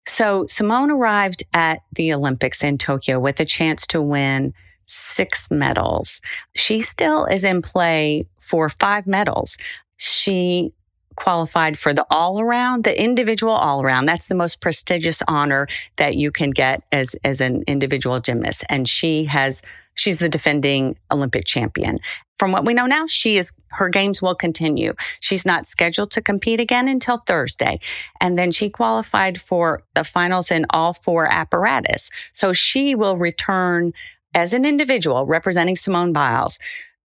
So 0.08 0.46
Simone 0.46 0.90
arrived 0.90 1.42
at 1.52 1.80
the 1.92 2.12
Olympics 2.12 2.62
in 2.62 2.78
Tokyo 2.78 3.18
with 3.18 3.40
a 3.40 3.44
chance 3.44 3.86
to 3.88 4.00
win 4.00 4.54
six 4.84 5.50
medals. 5.50 6.20
She 6.54 6.80
still 6.80 7.26
is 7.26 7.42
in 7.42 7.60
play 7.60 8.24
for 8.38 8.68
five 8.68 9.06
medals. 9.08 9.58
She 9.96 10.72
qualified 11.16 11.78
for 11.78 11.92
the 11.92 12.06
all 12.10 12.40
around, 12.40 12.84
the 12.84 13.00
individual 13.00 13.52
all 13.52 13.82
around. 13.82 14.06
That's 14.06 14.28
the 14.28 14.34
most 14.34 14.60
prestigious 14.60 15.22
honor 15.26 15.66
that 15.96 16.16
you 16.16 16.30
can 16.30 16.50
get 16.50 16.82
as, 16.92 17.14
as 17.24 17.40
an 17.40 17.64
individual 17.66 18.20
gymnast. 18.20 18.64
And 18.68 18.88
she 18.88 19.24
has, 19.24 19.62
she's 19.94 20.18
the 20.18 20.28
defending 20.28 20.96
Olympic 21.10 21.44
champion. 21.44 21.98
From 22.36 22.52
what 22.52 22.66
we 22.66 22.74
know 22.74 22.86
now, 22.86 23.06
she 23.06 23.38
is, 23.38 23.52
her 23.68 23.88
games 23.88 24.20
will 24.20 24.34
continue. 24.34 24.92
She's 25.20 25.46
not 25.46 25.66
scheduled 25.66 26.10
to 26.12 26.22
compete 26.22 26.60
again 26.60 26.86
until 26.86 27.18
Thursday. 27.18 27.78
And 28.20 28.38
then 28.38 28.52
she 28.52 28.68
qualified 28.68 29.40
for 29.40 29.82
the 29.94 30.04
finals 30.04 30.50
in 30.50 30.66
all 30.70 30.92
four 30.92 31.26
apparatus. 31.26 32.10
So 32.34 32.52
she 32.52 32.94
will 32.94 33.16
return 33.16 33.92
as 34.34 34.52
an 34.52 34.66
individual 34.66 35.24
representing 35.24 35.76
Simone 35.76 36.12
Biles 36.12 36.58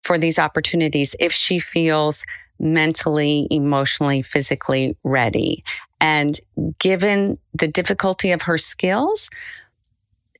for 0.01 0.17
these 0.17 0.39
opportunities 0.39 1.15
if 1.19 1.31
she 1.31 1.59
feels 1.59 2.25
mentally, 2.59 3.47
emotionally, 3.49 4.21
physically 4.21 4.97
ready. 5.03 5.63
And 6.01 6.39
given 6.79 7.37
the 7.53 7.67
difficulty 7.67 8.31
of 8.31 8.43
her 8.43 8.57
skills, 8.57 9.29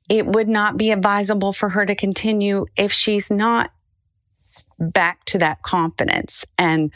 it 0.10 0.26
would 0.26 0.48
not 0.48 0.78
be 0.78 0.92
advisable 0.92 1.54
for 1.54 1.70
her 1.70 1.86
to 1.86 1.96
continue 1.96 2.66
if 2.76 2.92
she's 2.92 3.30
not 3.30 3.72
back 4.80 5.24
to 5.26 5.38
that 5.38 5.62
confidence. 5.62 6.46
And 6.58 6.94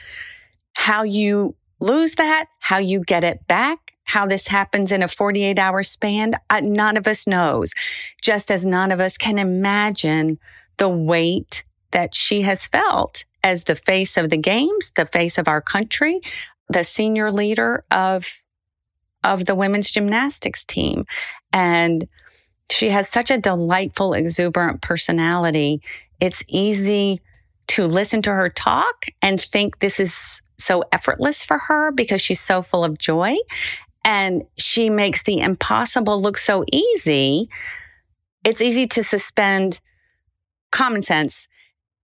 how 0.76 1.04
you 1.04 1.56
lose 1.80 2.16
that, 2.16 2.46
how 2.60 2.78
you 2.78 3.02
get 3.02 3.24
it 3.24 3.46
back, 3.48 3.94
how 4.06 4.26
this 4.26 4.48
happens 4.48 4.92
in 4.92 5.04
a 5.04 5.08
48 5.08 5.60
hour 5.60 5.84
span, 5.84 6.34
uh, 6.50 6.62
none 6.64 6.98
of 6.98 7.08
us 7.08 7.28
knows. 7.28 7.74
Just 8.22 8.50
as 8.50 8.66
none 8.66 8.92
of 8.92 9.00
us 9.00 9.18
can 9.18 9.38
imagine 9.38 10.40
the 10.78 10.90
weight 10.90 11.66
that 11.92 12.16
she 12.16 12.42
has 12.42 12.66
felt 12.66 13.26
as 13.44 13.66
the 13.66 13.76
face 13.76 14.18
of 14.18 14.30
the 14.30 14.38
games, 14.38 14.92
the 14.96 15.06
face 15.06 15.38
of 15.38 15.48
our 15.48 15.62
country, 15.62 16.22
the 16.70 16.84
senior 16.84 17.32
leader 17.32 17.84
of 17.92 18.44
of 19.24 19.46
the 19.46 19.56
women's 19.56 19.90
gymnastics 19.90 20.66
team. 20.66 21.06
And 21.54 22.08
she 22.70 22.90
has 22.90 23.08
such 23.08 23.32
a 23.32 23.38
delightful, 23.38 24.14
exuberant 24.14 24.82
personality. 24.82 25.82
It's 26.20 26.44
easy 26.48 27.22
to 27.68 27.86
listen 27.86 28.22
to 28.24 28.32
her 28.32 28.50
talk 28.50 29.06
and 29.22 29.42
think 29.42 29.80
this 29.80 30.00
is 30.00 30.42
so 30.58 30.84
effortless 30.92 31.44
for 31.44 31.58
her 31.58 31.92
because 31.92 32.22
she's 32.22 32.42
so 32.42 32.62
full 32.62 32.84
of 32.84 32.98
joy. 32.98 33.36
And 34.04 34.44
she 34.58 34.90
makes 34.90 35.24
the 35.24 35.40
impossible 35.40 36.22
look 36.22 36.38
so 36.38 36.66
easy. 36.72 37.50
It's 38.44 38.62
easy 38.62 38.88
to 38.88 39.04
suspend 39.04 39.80
common 40.72 41.02
sense 41.02 41.48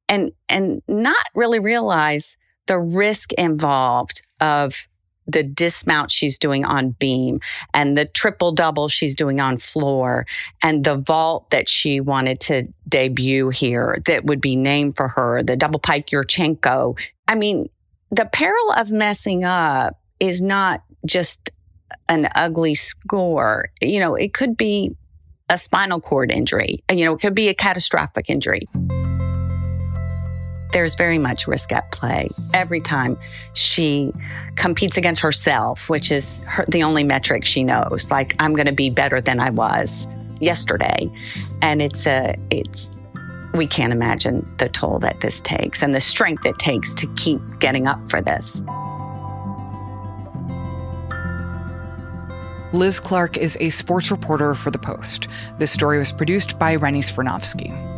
and 0.08 0.32
and 0.48 0.82
not 0.88 1.24
really 1.34 1.58
realize 1.58 2.36
the 2.66 2.78
risk 2.78 3.32
involved 3.34 4.22
of 4.40 4.86
the 5.28 5.42
dismount 5.42 6.10
she's 6.10 6.38
doing 6.38 6.64
on 6.64 6.90
beam 6.92 7.38
and 7.74 7.96
the 7.96 8.06
triple 8.06 8.50
double 8.50 8.88
she's 8.88 9.14
doing 9.14 9.40
on 9.40 9.58
floor 9.58 10.26
and 10.62 10.84
the 10.84 10.96
vault 10.96 11.50
that 11.50 11.68
she 11.68 12.00
wanted 12.00 12.40
to 12.40 12.66
debut 12.88 13.50
here 13.50 13.98
that 14.06 14.24
would 14.24 14.40
be 14.40 14.56
named 14.56 14.96
for 14.96 15.06
her, 15.08 15.42
the 15.42 15.56
double 15.56 15.78
pike 15.78 16.06
Yurchenko. 16.08 16.98
I 17.28 17.34
mean, 17.34 17.68
the 18.10 18.24
peril 18.24 18.72
of 18.72 18.90
messing 18.90 19.44
up 19.44 20.00
is 20.18 20.40
not 20.40 20.82
just 21.04 21.50
an 22.08 22.28
ugly 22.34 22.74
score. 22.74 23.68
You 23.82 24.00
know, 24.00 24.14
it 24.14 24.32
could 24.32 24.56
be 24.56 24.96
a 25.50 25.58
spinal 25.58 26.00
cord 26.00 26.32
injury. 26.32 26.82
You 26.90 27.04
know, 27.04 27.14
it 27.14 27.20
could 27.20 27.34
be 27.34 27.48
a 27.48 27.54
catastrophic 27.54 28.30
injury 28.30 28.62
there's 30.72 30.94
very 30.94 31.18
much 31.18 31.46
risk 31.46 31.72
at 31.72 31.90
play 31.92 32.28
every 32.54 32.80
time 32.80 33.18
she 33.54 34.12
competes 34.56 34.96
against 34.96 35.22
herself, 35.22 35.88
which 35.88 36.10
is 36.12 36.40
her, 36.46 36.64
the 36.68 36.82
only 36.82 37.04
metric 37.04 37.44
she 37.44 37.64
knows. 37.64 38.10
Like, 38.10 38.34
I'm 38.38 38.54
going 38.54 38.66
to 38.66 38.72
be 38.72 38.90
better 38.90 39.20
than 39.20 39.40
I 39.40 39.50
was 39.50 40.06
yesterday. 40.40 41.10
And 41.62 41.80
it's 41.80 42.06
a, 42.06 42.36
it's, 42.50 42.90
we 43.54 43.66
can't 43.66 43.92
imagine 43.92 44.48
the 44.58 44.68
toll 44.68 44.98
that 45.00 45.20
this 45.20 45.40
takes 45.40 45.82
and 45.82 45.94
the 45.94 46.00
strength 46.00 46.44
it 46.44 46.58
takes 46.58 46.94
to 46.96 47.06
keep 47.14 47.40
getting 47.60 47.86
up 47.86 48.10
for 48.10 48.20
this. 48.20 48.62
Liz 52.74 53.00
Clarke 53.00 53.38
is 53.38 53.56
a 53.60 53.70
sports 53.70 54.10
reporter 54.10 54.54
for 54.54 54.70
The 54.70 54.78
Post. 54.78 55.28
This 55.58 55.70
story 55.70 55.98
was 55.98 56.12
produced 56.12 56.58
by 56.58 56.76
Rennie 56.76 57.00
Svirnovskiy. 57.00 57.97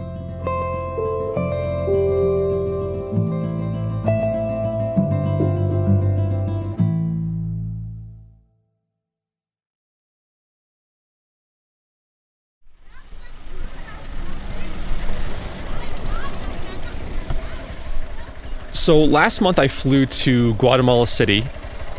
So 18.91 18.99
last 18.99 19.41
month 19.41 19.61
I 19.61 19.69
flew 19.69 20.05
to 20.05 20.55
Guatemala 20.55 21.07
City 21.07 21.47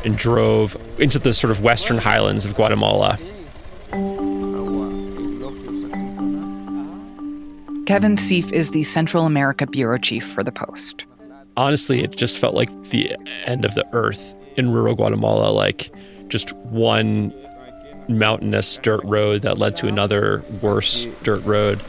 and 0.03 0.17
drove 0.17 0.75
into 0.99 1.19
the 1.19 1.31
sort 1.31 1.49
of 1.49 1.63
western 1.63 1.97
highlands 1.97 2.43
of 2.43 2.53
Guatemala. 2.53 3.15
Kevin 7.85 8.17
Sieff 8.17 8.51
is 8.51 8.71
the 8.71 8.83
Central 8.83 9.25
America 9.25 9.65
bureau 9.67 9.99
chief 9.99 10.29
for 10.33 10.43
the 10.43 10.51
Post. 10.51 11.05
Honestly, 11.55 12.03
it 12.03 12.11
just 12.17 12.37
felt 12.37 12.55
like 12.55 12.67
the 12.89 13.15
end 13.45 13.63
of 13.63 13.73
the 13.75 13.87
earth 13.93 14.35
in 14.57 14.69
rural 14.69 14.93
Guatemala, 14.93 15.49
like 15.49 15.91
just 16.27 16.51
one 16.57 17.33
mountainous 18.09 18.75
dirt 18.75 18.99
road 19.05 19.43
that 19.43 19.57
led 19.57 19.77
to 19.77 19.87
another 19.87 20.43
worse 20.61 21.05
dirt 21.23 21.45
road. 21.45 21.79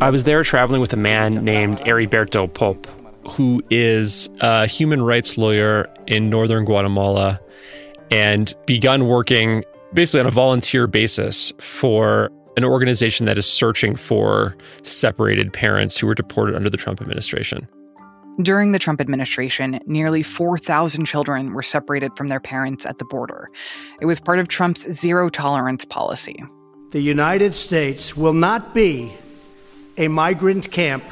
I 0.00 0.10
was 0.10 0.24
there 0.24 0.42
traveling 0.42 0.80
with 0.80 0.92
a 0.92 0.96
man 0.96 1.44
named 1.44 1.78
Heriberto 1.80 2.52
Pop, 2.52 2.86
who 3.30 3.62
is 3.70 4.28
a 4.40 4.66
human 4.66 5.02
rights 5.02 5.38
lawyer 5.38 5.88
in 6.06 6.30
northern 6.30 6.64
Guatemala 6.64 7.40
and 8.10 8.54
begun 8.66 9.06
working 9.06 9.64
basically 9.94 10.20
on 10.20 10.26
a 10.26 10.30
volunteer 10.30 10.86
basis 10.86 11.52
for 11.60 12.30
an 12.56 12.64
organization 12.64 13.26
that 13.26 13.36
is 13.36 13.46
searching 13.50 13.94
for 13.94 14.56
separated 14.82 15.52
parents 15.52 15.98
who 15.98 16.06
were 16.06 16.14
deported 16.14 16.54
under 16.54 16.70
the 16.70 16.76
Trump 16.76 17.00
administration. 17.00 17.68
During 18.42 18.72
the 18.72 18.78
Trump 18.78 19.00
administration, 19.00 19.80
nearly 19.86 20.22
4,000 20.22 21.06
children 21.06 21.54
were 21.54 21.62
separated 21.62 22.14
from 22.16 22.28
their 22.28 22.40
parents 22.40 22.84
at 22.84 22.98
the 22.98 23.06
border. 23.06 23.50
It 24.00 24.04
was 24.04 24.20
part 24.20 24.38
of 24.38 24.48
Trump's 24.48 24.82
zero 24.92 25.30
tolerance 25.30 25.86
policy. 25.86 26.44
The 26.90 27.00
United 27.00 27.54
States 27.54 28.14
will 28.14 28.34
not 28.34 28.74
be 28.74 29.14
a 29.96 30.08
migrant 30.08 30.70
camp, 30.70 31.02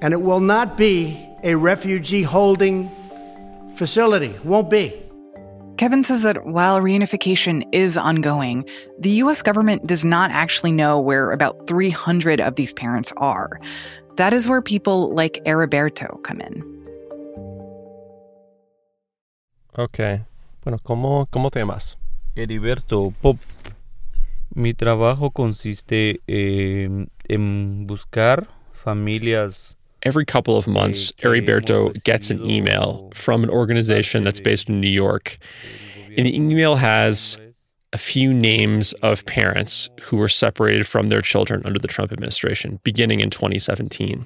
and 0.00 0.14
it 0.14 0.22
will 0.22 0.40
not 0.40 0.78
be 0.78 1.22
a 1.42 1.54
refugee 1.54 2.22
holding 2.22 2.90
facility. 3.76 4.34
Won't 4.44 4.70
be. 4.70 4.94
Kevin 5.76 6.04
says 6.04 6.22
that 6.22 6.46
while 6.46 6.80
reunification 6.80 7.62
is 7.70 7.98
ongoing, 7.98 8.64
the 8.98 9.10
U.S. 9.10 9.42
government 9.42 9.86
does 9.86 10.06
not 10.06 10.30
actually 10.30 10.72
know 10.72 10.98
where 10.98 11.32
about 11.32 11.66
300 11.66 12.40
of 12.40 12.54
these 12.54 12.72
parents 12.72 13.12
are. 13.18 13.60
That 14.16 14.32
is 14.32 14.48
where 14.48 14.62
people 14.62 15.14
like 15.14 15.42
Heriberto 15.44 16.22
come 16.22 16.40
in. 16.40 16.64
Okay. 19.78 20.22
Bueno, 20.64 20.78
¿cómo, 20.82 21.28
cómo 21.30 21.50
te 21.50 21.60
llamas? 21.60 21.96
Heriberto 22.34 23.12
Pop. 23.20 23.36
Mi 24.54 24.72
trabajo 24.72 25.30
consiste 25.30 26.20
eh, 26.26 26.88
en 27.28 27.86
buscar 27.86 28.48
familias. 28.72 29.74
Every 30.02 30.24
couple 30.24 30.56
of 30.56 30.66
months, 30.66 31.12
Heriberto 31.22 31.92
gets 32.04 32.30
an 32.30 32.48
email 32.48 33.10
from 33.12 33.42
an 33.42 33.50
organization 33.50 34.22
that's 34.22 34.40
based 34.40 34.68
in 34.68 34.80
New 34.80 34.90
York. 34.90 35.36
And 36.16 36.26
the 36.26 36.34
email 36.36 36.76
has 36.76 37.38
a 37.96 37.98
few 37.98 38.30
names 38.32 38.92
of 39.02 39.24
parents 39.24 39.88
who 40.04 40.16
were 40.18 40.28
separated 40.28 40.86
from 40.86 41.08
their 41.08 41.22
children 41.22 41.62
under 41.64 41.80
the 41.80 41.88
Trump 41.88 42.12
administration 42.12 42.78
beginning 42.84 43.20
in 43.20 43.30
2017. 43.30 44.24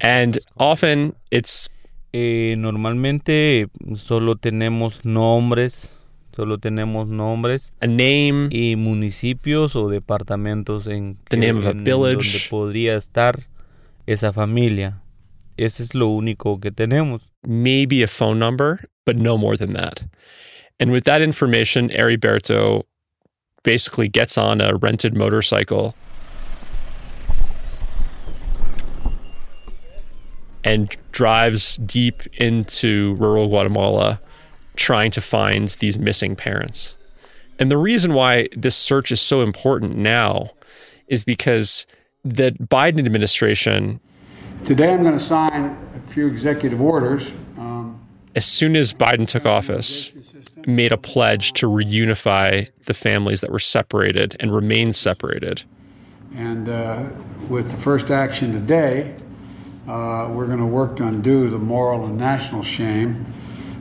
And 0.00 0.38
often 0.56 1.14
it's. 1.30 1.68
Eh, 2.12 2.56
normalmente 2.58 3.68
solo 3.94 4.34
tenemos 4.34 5.04
nombres 5.04 5.90
Solo 6.34 6.58
tenemos 6.58 7.08
nombres, 7.08 7.72
a 7.80 7.86
name, 7.86 8.48
y 8.50 8.76
municipios 8.76 9.74
o 9.76 9.88
departamentos 9.88 10.86
en, 10.86 11.16
the 11.28 11.36
name 11.36 11.58
of 11.58 11.66
a 11.66 11.72
village. 11.72 12.32
donde 12.32 12.46
podría 12.48 12.96
estar 12.96 13.48
esa 14.06 14.32
familia. 14.32 15.02
Ese 15.56 15.82
es 15.82 15.94
lo 15.94 16.06
único 16.06 16.58
que 16.60 16.70
tenemos. 16.70 17.30
maybe 17.42 18.02
a 18.02 18.06
phone 18.06 18.38
number, 18.38 18.88
but 19.04 19.16
no 19.16 19.36
more 19.36 19.56
than 19.56 19.72
that. 19.72 20.02
And 20.80 20.90
with 20.90 21.04
that 21.04 21.20
information, 21.20 21.90
Heriberto 21.90 22.84
basically 23.62 24.08
gets 24.08 24.38
on 24.38 24.62
a 24.62 24.74
rented 24.74 25.14
motorcycle 25.14 25.94
and 30.64 30.96
drives 31.12 31.76
deep 31.76 32.22
into 32.38 33.14
rural 33.16 33.48
Guatemala 33.48 34.20
trying 34.76 35.10
to 35.10 35.20
find 35.20 35.68
these 35.68 35.98
missing 35.98 36.34
parents. 36.34 36.96
And 37.58 37.70
the 37.70 37.76
reason 37.76 38.14
why 38.14 38.48
this 38.56 38.74
search 38.74 39.12
is 39.12 39.20
so 39.20 39.42
important 39.42 39.96
now 39.96 40.50
is 41.08 41.24
because 41.24 41.86
the 42.24 42.52
Biden 42.52 43.04
administration 43.04 44.00
Today 44.64 44.92
I'm 44.92 45.02
going 45.02 45.18
to 45.18 45.24
sign 45.24 45.76
a 45.96 46.08
few 46.08 46.26
executive 46.26 46.80
orders. 46.82 47.30
Um, 47.56 47.98
as 48.34 48.44
soon 48.44 48.76
as 48.76 48.92
Biden 48.92 49.26
took 49.26 49.46
office, 49.46 50.12
made 50.70 50.92
a 50.92 50.96
pledge 50.96 51.52
to 51.54 51.66
reunify 51.66 52.68
the 52.84 52.94
families 52.94 53.40
that 53.40 53.50
were 53.50 53.58
separated 53.58 54.36
and 54.40 54.54
remain 54.54 54.92
separated. 54.92 55.64
and 56.34 56.68
uh, 56.68 57.04
with 57.48 57.70
the 57.70 57.76
first 57.76 58.10
action 58.10 58.52
today, 58.52 59.14
uh, 59.88 60.28
we're 60.30 60.46
going 60.46 60.58
to 60.58 60.66
work 60.66 60.96
to 60.96 61.06
undo 61.06 61.50
the 61.50 61.58
moral 61.58 62.06
and 62.06 62.16
national 62.16 62.62
shame 62.62 63.26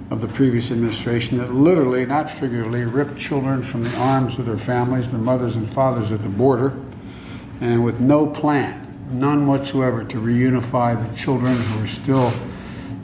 of 0.10 0.22
the 0.22 0.28
previous 0.28 0.72
administration 0.72 1.38
that 1.38 1.54
literally, 1.54 2.06
not 2.06 2.28
figuratively, 2.30 2.84
ripped 2.84 3.18
children 3.18 3.62
from 3.62 3.84
the 3.84 3.96
arms 3.98 4.40
of 4.40 4.46
their 4.46 4.58
families, 4.58 5.12
their 5.12 5.20
mothers 5.20 5.56
and 5.56 5.72
fathers 5.72 6.12
at 6.12 6.24
the 6.24 6.30
border, 6.30 6.80
and 7.62 7.84
with 7.84 8.00
no 8.00 8.26
plan, 8.26 8.88
none 9.12 9.46
whatsoever, 9.46 10.04
to 10.04 10.18
reunify 10.18 11.00
the 11.00 11.16
children 11.16 11.56
who 11.56 11.84
are 11.84 11.88
still 11.88 12.32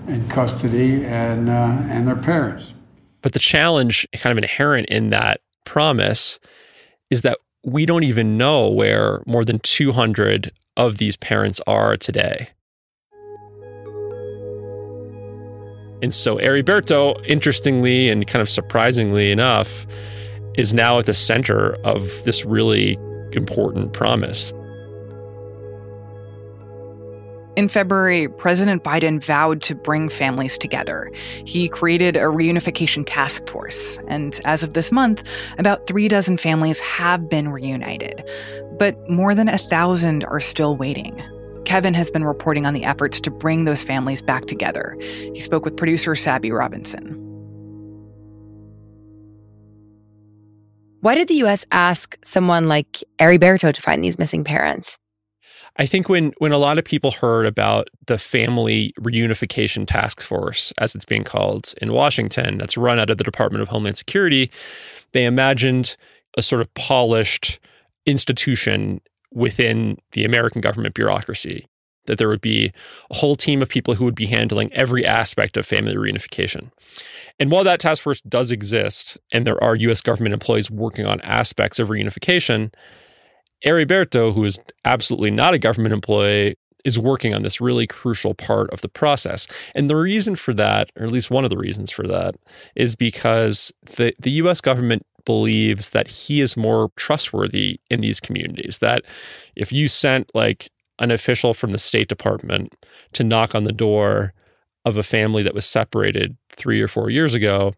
in 0.08 0.28
custody 0.30 1.06
and, 1.06 1.50
uh, 1.50 1.78
and 1.90 2.08
their 2.08 2.16
parents. 2.16 2.74
But 3.26 3.34
the 3.34 3.40
challenge, 3.40 4.08
kind 4.14 4.38
of 4.38 4.44
inherent 4.44 4.88
in 4.90 5.10
that 5.10 5.42
promise, 5.64 6.40
is 7.10 7.24
that 7.24 7.40
we 7.64 7.88
don't 7.88 8.04
even 8.04 8.38
know 8.38 8.70
where 8.70 9.24
more 9.26 9.44
than 9.44 9.58
200 9.58 10.52
of 10.78 11.00
these 11.00 11.18
parents 11.18 11.60
are 11.66 11.98
today. 11.98 12.50
And 16.04 16.14
so 16.14 16.38
Heriberto, 16.38 17.20
interestingly 17.26 18.12
and 18.12 18.28
kind 18.28 18.44
of 18.44 18.50
surprisingly 18.50 19.32
enough, 19.32 19.88
is 20.56 20.76
now 20.76 21.00
at 21.00 21.08
the 21.08 21.16
center 21.16 21.78
of 21.84 22.24
this 22.26 22.46
really 22.46 22.96
important 23.32 23.92
promise. 23.92 24.54
In 27.56 27.70
February, 27.70 28.28
President 28.28 28.84
Biden 28.84 29.24
vowed 29.24 29.62
to 29.62 29.76
bring 29.76 30.10
families 30.10 30.58
together. 30.58 31.10
He 31.46 31.70
created 31.70 32.18
a 32.18 32.24
reunification 32.24 33.06
task 33.08 33.48
force, 33.48 33.98
and 34.10 34.42
as 34.44 34.62
of 34.62 34.74
this 34.74 34.92
month, 34.92 35.24
about 35.58 35.88
three 35.88 36.10
dozen 36.10 36.36
families 36.36 36.82
have 36.82 37.30
been 37.30 37.48
reunited. 37.48 38.30
But 38.78 39.10
more 39.10 39.34
than 39.34 39.48
a 39.48 39.58
thousand 39.58 40.26
are 40.26 40.42
still 40.42 40.76
waiting. 40.76 41.24
Kevin 41.64 41.94
has 41.94 42.12
been 42.12 42.26
reporting 42.26 42.66
on 42.66 42.74
the 42.74 42.84
efforts 42.84 43.22
to 43.22 43.32
bring 43.32 43.64
those 43.64 43.84
families 43.84 44.22
back 44.22 44.48
together. 44.48 44.98
He 45.00 45.40
spoke 45.40 45.64
with 45.64 45.78
producer 45.78 46.14
Sabby 46.14 46.52
Robinson. 46.52 47.22
Why 51.00 51.16
did 51.16 51.30
the 51.30 51.36
U.S. 51.36 51.66
ask 51.72 52.18
someone 52.22 52.68
like 52.68 53.02
Heriberto 53.18 53.74
to 53.74 53.82
find 53.82 54.04
these 54.04 54.20
missing 54.20 54.44
parents? 54.44 55.00
I 55.78 55.86
think 55.86 56.08
when 56.08 56.34
when 56.38 56.52
a 56.52 56.58
lot 56.58 56.78
of 56.78 56.86
people 56.86 57.12
heard 57.12 57.46
about 57.46 57.90
the 58.08 58.18
family 58.18 58.94
reunification 59.00 59.86
task 59.86 60.22
force, 60.22 60.72
as 60.78 60.96
it's 60.96 61.06
being 61.06 61.24
called 61.24 61.74
in 61.82 61.92
Washington, 61.92 62.58
that's 62.58 62.78
run 62.78 63.00
out 63.00 63.10
of 63.10 63.18
the 63.18 63.24
Department 63.24 63.62
of 63.62 63.68
Homeland 63.68 63.98
Security, 63.98 64.50
they 65.12 65.26
imagined 65.26 65.98
a 66.38 66.42
sort 66.42 66.62
of 66.62 66.74
polished 66.76 67.60
institution 68.06 69.02
within 69.34 69.98
the 70.14 70.24
American 70.24 70.62
government 70.62 70.96
bureaucracy. 70.96 71.68
That 72.06 72.20
there 72.20 72.30
would 72.30 72.42
be 72.42 72.72
a 73.10 73.16
whole 73.16 73.36
team 73.36 73.64
of 73.64 73.68
people 73.68 73.96
who 73.96 74.06
would 74.06 74.16
be 74.16 74.28
handling 74.28 74.72
every 74.74 75.06
aspect 75.06 75.58
of 75.58 75.66
family 75.66 75.96
reunification. 75.96 76.72
And 77.40 77.50
while 77.50 77.64
that 77.64 77.80
task 77.80 78.04
force 78.04 78.22
does 78.22 78.52
exist, 78.52 79.18
and 79.34 79.46
there 79.46 79.62
are 79.62 79.76
US 79.76 80.02
government 80.02 80.34
employees 80.34 80.70
working 80.70 81.08
on 81.08 81.20
aspects 81.22 81.80
of 81.80 81.90
reunification, 81.90 82.72
Heriberto, 83.64 84.34
who 84.34 84.44
is 84.44 84.60
absolutely 84.84 85.32
not 85.32 85.54
a 85.54 85.60
government 85.60 85.94
employee, 85.94 86.56
is 86.84 87.00
working 87.00 87.34
on 87.34 87.42
this 87.42 87.60
really 87.60 87.88
crucial 87.88 88.34
part 88.34 88.70
of 88.70 88.82
the 88.82 88.88
process. 88.88 89.48
And 89.74 89.90
the 89.90 89.96
reason 89.96 90.36
for 90.36 90.54
that, 90.54 90.92
or 90.96 91.06
at 91.06 91.12
least 91.12 91.32
one 91.32 91.44
of 91.44 91.50
the 91.50 91.58
reasons 91.58 91.92
for 91.92 92.08
that, 92.08 92.36
is 92.76 92.96
because 92.96 93.74
the, 93.98 94.14
the 94.20 94.32
US 94.32 94.62
government 94.62 95.04
believes 95.26 95.90
that 95.90 96.08
he 96.08 96.40
is 96.40 96.56
more 96.56 96.92
trustworthy 96.96 97.80
in 97.90 98.00
these 98.00 98.20
communities. 98.20 98.78
That 98.78 99.04
if 99.56 99.74
you 99.74 99.88
sent 99.88 100.30
like 100.36 100.70
an 101.00 101.12
official 101.12 101.54
from 101.54 101.72
the 101.72 101.80
State 101.80 102.08
Department 102.08 102.74
to 103.14 103.24
knock 103.24 103.56
on 103.56 103.64
the 103.64 103.74
door 103.74 104.34
of 104.86 104.98
a 104.98 105.04
family 105.04 105.42
that 105.42 105.56
was 105.56 105.66
separated 105.66 106.38
three 106.56 106.80
or 106.80 106.88
four 106.88 107.10
years 107.10 107.34
ago, 107.34 107.74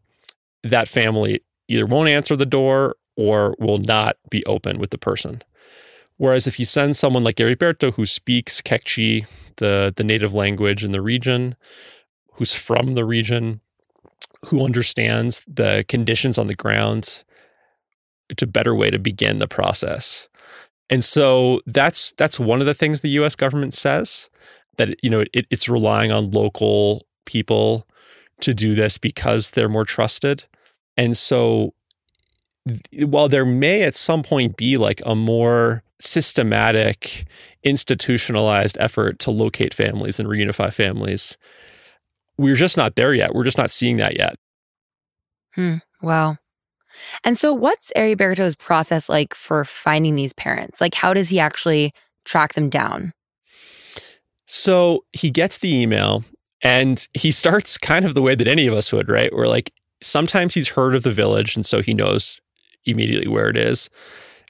that 0.64 0.90
family 0.90 1.40
either 1.70 1.86
won't 1.86 2.10
answer 2.10 2.36
the 2.36 2.46
door 2.46 2.96
or 3.16 3.56
will 3.60 3.80
not 3.80 4.18
be 4.30 4.46
open 4.46 4.78
with 4.78 4.92
the 4.92 4.98
person. 4.98 5.42
Whereas 6.18 6.48
if 6.48 6.60
you 6.60 6.66
send 6.66 6.96
someone 6.96 7.24
like 7.24 7.36
Heriberto 7.36 7.94
who 7.94 8.06
speaks 8.06 8.62
Q'eqchi', 8.62 9.28
the, 9.58 9.94
the 9.96 10.04
native 10.04 10.34
language 10.34 10.84
in 10.84 10.92
the 10.92 11.02
region, 11.02 11.56
who's 12.34 12.56
from 12.56 12.94
the 12.94 13.06
region, 13.06 13.62
who 14.46 14.64
understands 14.64 15.42
the 15.48 15.86
conditions 15.88 16.38
on 16.38 16.48
the 16.48 16.56
ground, 16.56 17.24
it's 18.30 18.44
a 18.44 18.48
better 18.48 18.76
way 18.76 18.90
to 18.90 19.00
begin 19.00 19.40
the 19.40 19.48
process. 19.48 20.28
And 20.90 21.04
so 21.04 21.62
that's 21.66 22.14
that's 22.14 22.40
one 22.40 22.62
of 22.62 22.66
the 22.66 22.74
things 22.74 23.02
the 23.02 23.10
U.S. 23.10 23.36
government 23.36 23.74
says 23.74 24.30
that 24.78 24.96
you 25.04 25.10
know 25.10 25.26
it, 25.34 25.46
it's 25.50 25.68
relying 25.68 26.12
on 26.12 26.32
local 26.32 27.06
people 27.26 27.86
to 28.42 28.54
do 28.54 28.74
this 28.76 28.98
because 28.98 29.52
they're 29.52 29.70
more 29.70 29.86
trusted. 29.86 30.46
And 30.96 31.18
so 31.18 31.74
while 32.94 33.28
there 33.28 33.46
may 33.46 33.84
at 33.84 33.96
some 33.96 34.24
point 34.24 34.56
be 34.58 34.78
like 34.78 35.02
a 35.06 35.16
more 35.16 35.84
systematic, 36.00 37.26
institutionalized 37.64 38.78
effort 38.80 39.20
to 39.20 39.32
locate 39.32 39.74
families 39.74 40.20
and 40.20 40.30
reunify 40.30 40.72
families, 40.74 41.38
we're 42.38 42.56
just 42.56 42.78
not 42.78 42.96
there 42.96 43.14
yet. 43.14 43.34
We're 43.34 43.44
just 43.44 43.58
not 43.58 43.72
seeing 43.72 43.98
that 43.98 44.18
yet. 44.18 44.36
Hmm. 45.56 45.76
Wow. 46.02 46.38
And 47.24 47.38
so, 47.38 47.54
what's 47.54 47.92
Heriberto's 47.96 48.56
process 48.56 49.10
like 49.10 49.34
for 49.34 49.66
finding 49.66 50.16
these 50.16 50.34
parents? 50.34 50.82
Like, 50.82 50.96
how 50.96 51.14
does 51.14 51.30
he 51.30 51.40
actually 51.40 51.94
track 52.26 52.54
them 52.54 52.70
down? 52.70 53.14
So 54.46 55.04
he 55.12 55.30
gets 55.30 55.58
the 55.58 55.74
email 55.76 56.24
and 56.62 57.06
he 57.14 57.32
starts 57.32 57.78
kind 57.78 58.06
of 58.06 58.16
the 58.16 58.22
way 58.22 58.34
that 58.34 58.48
any 58.48 58.66
of 58.66 58.74
us 58.74 58.94
would, 58.94 59.10
right? 59.10 59.34
Where 59.36 59.48
like 59.48 59.74
sometimes 60.02 60.54
he's 60.54 60.70
heard 60.70 60.96
of 60.96 61.04
the 61.04 61.12
village 61.12 61.56
and 61.56 61.66
so 61.66 61.82
he 61.82 61.94
knows 61.94 62.40
immediately 62.86 63.28
where 63.28 63.50
it 63.50 63.58
is. 63.58 63.90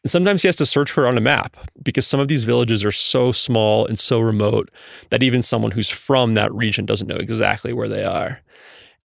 And 0.04 0.12
sometimes 0.12 0.42
he 0.42 0.48
has 0.48 0.56
to 0.58 0.66
search 0.66 0.92
for 0.92 1.06
it 1.06 1.10
on 1.10 1.18
a 1.18 1.22
map 1.22 1.58
because 1.82 2.08
some 2.08 2.20
of 2.20 2.28
these 2.28 2.44
villages 2.44 2.86
are 2.86 2.92
so 2.92 3.32
small 3.32 3.86
and 3.86 3.98
so 3.98 4.20
remote 4.20 4.70
that 5.10 5.24
even 5.24 5.42
someone 5.42 5.72
who's 5.72 5.90
from 5.90 6.36
that 6.36 6.54
region 6.54 6.86
doesn't 6.86 7.08
know 7.08 7.16
exactly 7.16 7.74
where 7.74 7.90
they 7.90 8.04
are. 8.04 8.42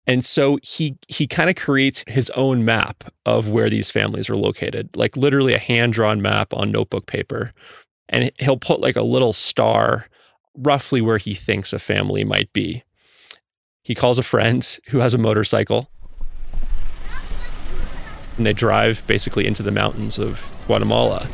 And 0.05 0.23
so 0.23 0.59
he 0.61 0.97
he 1.07 1.27
kind 1.27 1.49
of 1.49 1.55
creates 1.55 2.03
his 2.07 2.29
own 2.31 2.65
map 2.65 3.05
of 3.25 3.49
where 3.49 3.69
these 3.69 3.89
families 3.89 4.29
are 4.29 4.35
located, 4.35 4.89
like 4.95 5.15
literally 5.15 5.53
a 5.53 5.59
hand-drawn 5.59 6.21
map 6.21 6.53
on 6.53 6.71
notebook 6.71 7.05
paper. 7.05 7.53
And 8.09 8.29
he'll 8.39 8.57
put 8.57 8.81
like 8.81 8.97
a 8.97 9.01
little 9.03 9.33
star 9.33 10.07
roughly 10.55 11.01
where 11.01 11.17
he 11.17 11.33
thinks 11.33 11.73
a 11.73 11.79
family 11.79 12.23
might 12.23 12.51
be. 12.53 12.83
He 13.83 13.95
calls 13.95 14.19
a 14.19 14.23
friend 14.23 14.79
who 14.89 14.99
has 14.99 15.13
a 15.13 15.17
motorcycle 15.17 15.89
and 18.37 18.45
they 18.45 18.53
drive 18.53 19.05
basically 19.07 19.45
into 19.45 19.63
the 19.63 19.71
mountains 19.71 20.17
of 20.17 20.51
Guatemala. 20.67 21.27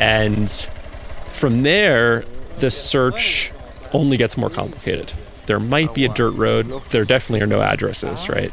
And 0.00 0.50
from 1.32 1.62
there, 1.62 2.24
the 2.58 2.70
search 2.70 3.52
only 3.92 4.16
gets 4.16 4.36
more 4.36 4.50
complicated. 4.50 5.12
There 5.46 5.60
might 5.60 5.94
be 5.94 6.04
a 6.04 6.08
dirt 6.08 6.32
road. 6.32 6.82
There 6.90 7.04
definitely 7.04 7.42
are 7.42 7.46
no 7.46 7.60
addresses, 7.60 8.28
right? 8.28 8.52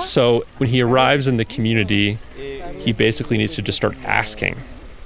So 0.00 0.44
when 0.58 0.70
he 0.70 0.80
arrives 0.82 1.26
in 1.26 1.36
the 1.36 1.44
community, 1.44 2.18
he 2.78 2.92
basically 2.92 3.38
needs 3.38 3.54
to 3.56 3.62
just 3.62 3.76
start 3.76 3.96
asking, 4.04 4.56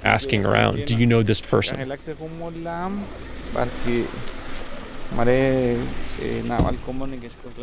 asking 0.03 0.45
around, 0.45 0.85
do 0.85 0.95
you 0.95 1.05
know 1.05 1.23
this 1.23 1.41
person? 1.41 1.79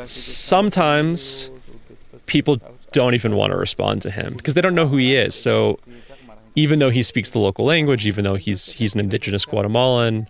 Sometimes 0.07 1.51
people 2.27 2.59
don't 2.93 3.15
even 3.15 3.37
want 3.37 3.51
to 3.51 3.57
respond 3.57 4.03
to 4.03 4.11
him 4.11 4.35
because 4.35 4.55
they 4.55 4.61
don't 4.61 4.75
know 4.75 4.87
who 4.87 4.97
he 4.97 5.15
is. 5.17 5.35
So 5.35 5.79
even 6.55 6.79
though 6.79 6.91
he 6.91 7.03
speaks 7.03 7.31
the 7.31 7.39
local 7.39 7.65
language, 7.65 8.07
even 8.07 8.25
though 8.25 8.37
he's 8.37 8.73
he's 8.73 8.95
an 8.95 9.01
indigenous 9.01 9.45
Guatemalan, 9.45 10.29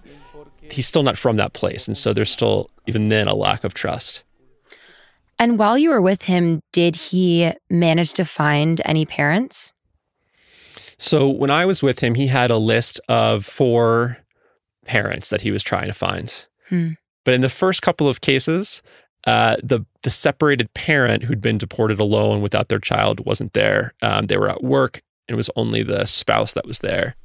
he's 0.71 0.87
still 0.87 1.03
not 1.03 1.17
from 1.17 1.37
that 1.37 1.53
place. 1.53 1.87
And 1.87 1.97
so 1.97 2.13
there's 2.13 2.31
still 2.31 2.71
even 2.87 3.09
then 3.09 3.29
a 3.29 3.35
lack 3.35 3.65
of 3.65 3.75
trust. 3.75 4.25
And 5.39 5.59
while 5.59 5.77
you 5.77 5.91
were 5.91 6.01
with 6.01 6.23
him, 6.23 6.61
did 6.73 6.97
he 6.97 7.53
manage 7.69 8.13
to 8.15 8.25
find 8.25 8.81
any 8.85 9.05
parents? 9.05 9.73
So 10.97 11.29
when 11.29 11.51
I 11.51 11.67
was 11.67 11.83
with 11.83 11.99
him, 11.99 12.15
he 12.15 12.29
had 12.29 12.51
a 12.51 12.57
list 12.57 13.01
of 13.09 13.45
four 13.45 14.19
parents 14.87 15.31
that 15.31 15.41
he 15.41 15.51
was 15.51 15.63
trying 15.63 15.89
to 15.89 15.93
find. 15.93 16.47
Hmm. 16.69 16.93
But 17.25 17.35
in 17.35 17.41
the 17.41 17.49
first 17.49 17.83
couple 17.83 18.09
of 18.09 18.21
cases, 18.21 18.83
uh, 19.27 19.57
the 19.63 19.85
the 20.03 20.11
separated 20.11 20.73
parent 20.75 21.25
who'd 21.25 21.41
been 21.41 21.57
deported 21.59 21.99
alone 21.99 22.43
without 22.43 22.69
their 22.69 22.79
child 22.79 23.25
wasn't 23.25 23.55
there. 23.55 23.95
Um, 24.03 24.27
they 24.27 24.37
were 24.37 24.51
at 24.51 24.63
work, 24.63 25.01
and 25.27 25.35
it 25.35 25.37
was 25.37 25.51
only 25.57 25.83
the 25.83 26.05
spouse 26.05 26.53
that 26.53 26.67
was 26.67 26.81
there. 26.81 27.17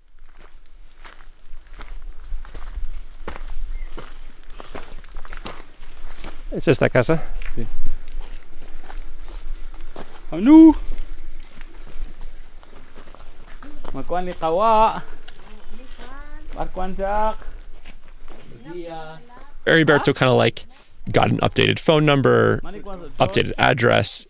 ¿Es 6.51 6.67
esta 6.67 6.89
casa? 6.89 7.21
Sí. 7.55 7.67
Anu. 10.31 10.73
Makuan 13.93 14.25
ni 14.25 14.33
kawa. 14.33 15.03
Barkuan 16.55 16.95
jak. 16.97 17.37
Heriberto 19.69 20.15
kind 20.15 20.29
of 20.29 20.37
like 20.37 20.65
got 21.11 21.31
an 21.31 21.37
updated 21.39 21.79
phone 21.79 22.05
number, 22.05 22.59
updated 23.19 23.53
address. 23.57 24.25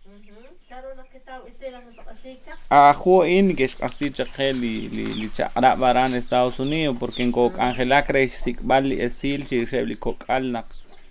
Ako 2.72 3.24
in 3.24 3.56
kes 3.56 3.74
kasi 3.74 4.12
chakhe 4.12 4.54
li 4.54 4.90
li 4.90 5.06
li 5.06 5.30
chakra 5.30 5.74
baran 5.76 6.14
Estados 6.14 6.58
Unidos 6.58 7.00
porque 7.00 7.20
en 7.20 7.32
kok 7.32 7.58
Angela 7.58 8.04
Kresik 8.04 8.62
bali 8.62 8.98
esil 8.98 9.42
chi 9.50 9.66
shebli 9.66 9.98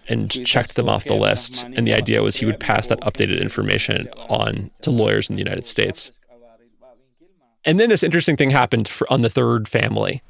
and 0.08 0.30
checked 0.46 0.74
them 0.74 0.88
off 0.88 1.04
the 1.04 1.14
list. 1.14 1.64
And 1.64 1.86
the 1.86 1.94
idea 1.94 2.22
was 2.22 2.36
he 2.36 2.46
would 2.46 2.60
pass 2.60 2.88
that 2.88 3.00
updated 3.00 3.40
information 3.40 4.08
on 4.28 4.70
to 4.82 4.90
lawyers 4.90 5.28
in 5.28 5.36
the 5.36 5.42
United 5.42 5.66
States. 5.66 6.10
And 7.64 7.78
then 7.78 7.90
this 7.90 8.02
interesting 8.02 8.36
thing 8.36 8.50
happened 8.50 8.88
for, 8.88 9.10
on 9.12 9.20
the 9.20 9.28
third 9.28 9.68
family. 9.68 10.22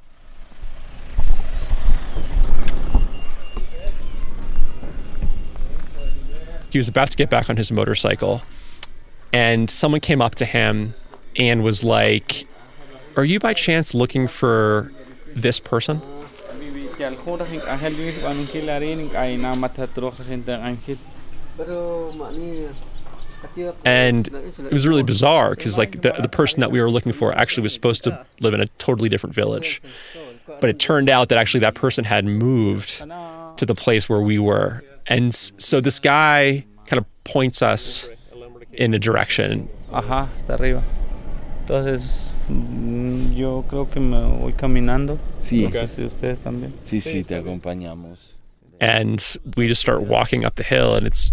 He 6.71 6.79
was 6.79 6.89
about 6.89 7.11
to 7.11 7.17
get 7.17 7.31
back 7.31 7.49
on 7.49 7.57
his 7.57 7.73
motorcycle, 7.73 8.43
and 9.33 9.71
someone 9.71 10.01
came 10.01 10.21
up 10.21 10.35
to 10.37 10.45
him 10.45 10.95
and 11.37 11.63
was 11.63 11.83
like, 11.85 12.47
Are 13.17 13.25
you 13.25 13.39
by 13.39 13.55
chance 13.55 13.95
looking 13.95 14.29
for 14.29 14.93
this 15.35 15.61
person? 15.61 16.03
And 23.85 24.27
it 24.29 24.73
was 24.73 24.87
really 24.87 25.05
bizarre 25.05 25.55
because, 25.55 25.79
like, 25.79 26.03
the, 26.03 26.13
the 26.21 26.29
person 26.29 26.61
that 26.61 26.71
we 26.73 26.81
were 26.81 26.91
looking 26.91 27.13
for 27.13 27.33
actually 27.37 27.63
was 27.63 27.73
supposed 27.73 28.03
to 28.05 28.27
live 28.41 28.53
in 28.53 28.61
a 28.61 28.67
totally 28.79 29.09
different 29.09 29.35
village. 29.35 29.81
But 30.61 30.71
it 30.71 30.79
turned 30.81 31.09
out 31.09 31.29
that 31.29 31.39
actually 31.39 31.61
that 31.61 31.75
person 31.75 32.05
had 32.05 32.25
moved 32.25 32.99
to 33.57 33.65
the 33.67 33.75
place 33.75 34.09
where 34.09 34.21
we 34.21 34.39
were. 34.39 34.83
And 35.09 35.33
so 35.35 35.81
this 35.81 35.99
guy 35.99 36.67
kind 36.87 36.99
of 36.99 37.07
points 37.25 37.63
us 37.63 38.09
in 38.73 38.95
a 38.95 38.99
direction. 38.99 39.69
Ajá, 39.91 40.29
hasta 40.35 40.55
arriba. 40.55 40.83
Entonces, 41.63 42.31
mm, 42.49 43.35
yo 43.35 43.65
creo 43.69 43.91
que 43.91 44.01
me 44.01 44.19
voy 44.19 44.53
caminando. 44.53 45.19
Sí. 45.41 45.63
No 45.63 45.71
sé 45.71 45.89
si 45.89 46.05
ustedes 46.05 46.41
también. 46.41 46.73
Sí, 46.85 47.01
sí, 47.01 47.25
te 47.27 47.37
acompañamos. 47.37 48.35
And 48.81 49.21
we 49.57 49.67
just 49.67 49.81
start 49.81 50.03
walking 50.03 50.45
up 50.45 50.55
the 50.55 50.63
hill, 50.63 50.95
and 50.95 51.07
it's, 51.07 51.33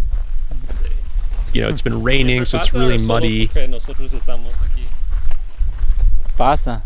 you 1.53 1.61
know, 1.61 1.69
it's 1.69 1.81
been 1.81 2.01
raining, 2.01 2.45
so 2.45 2.57
it's 2.57 2.73
really 2.73 2.97
muddy. 2.97 3.49
Pasa. 6.37 6.83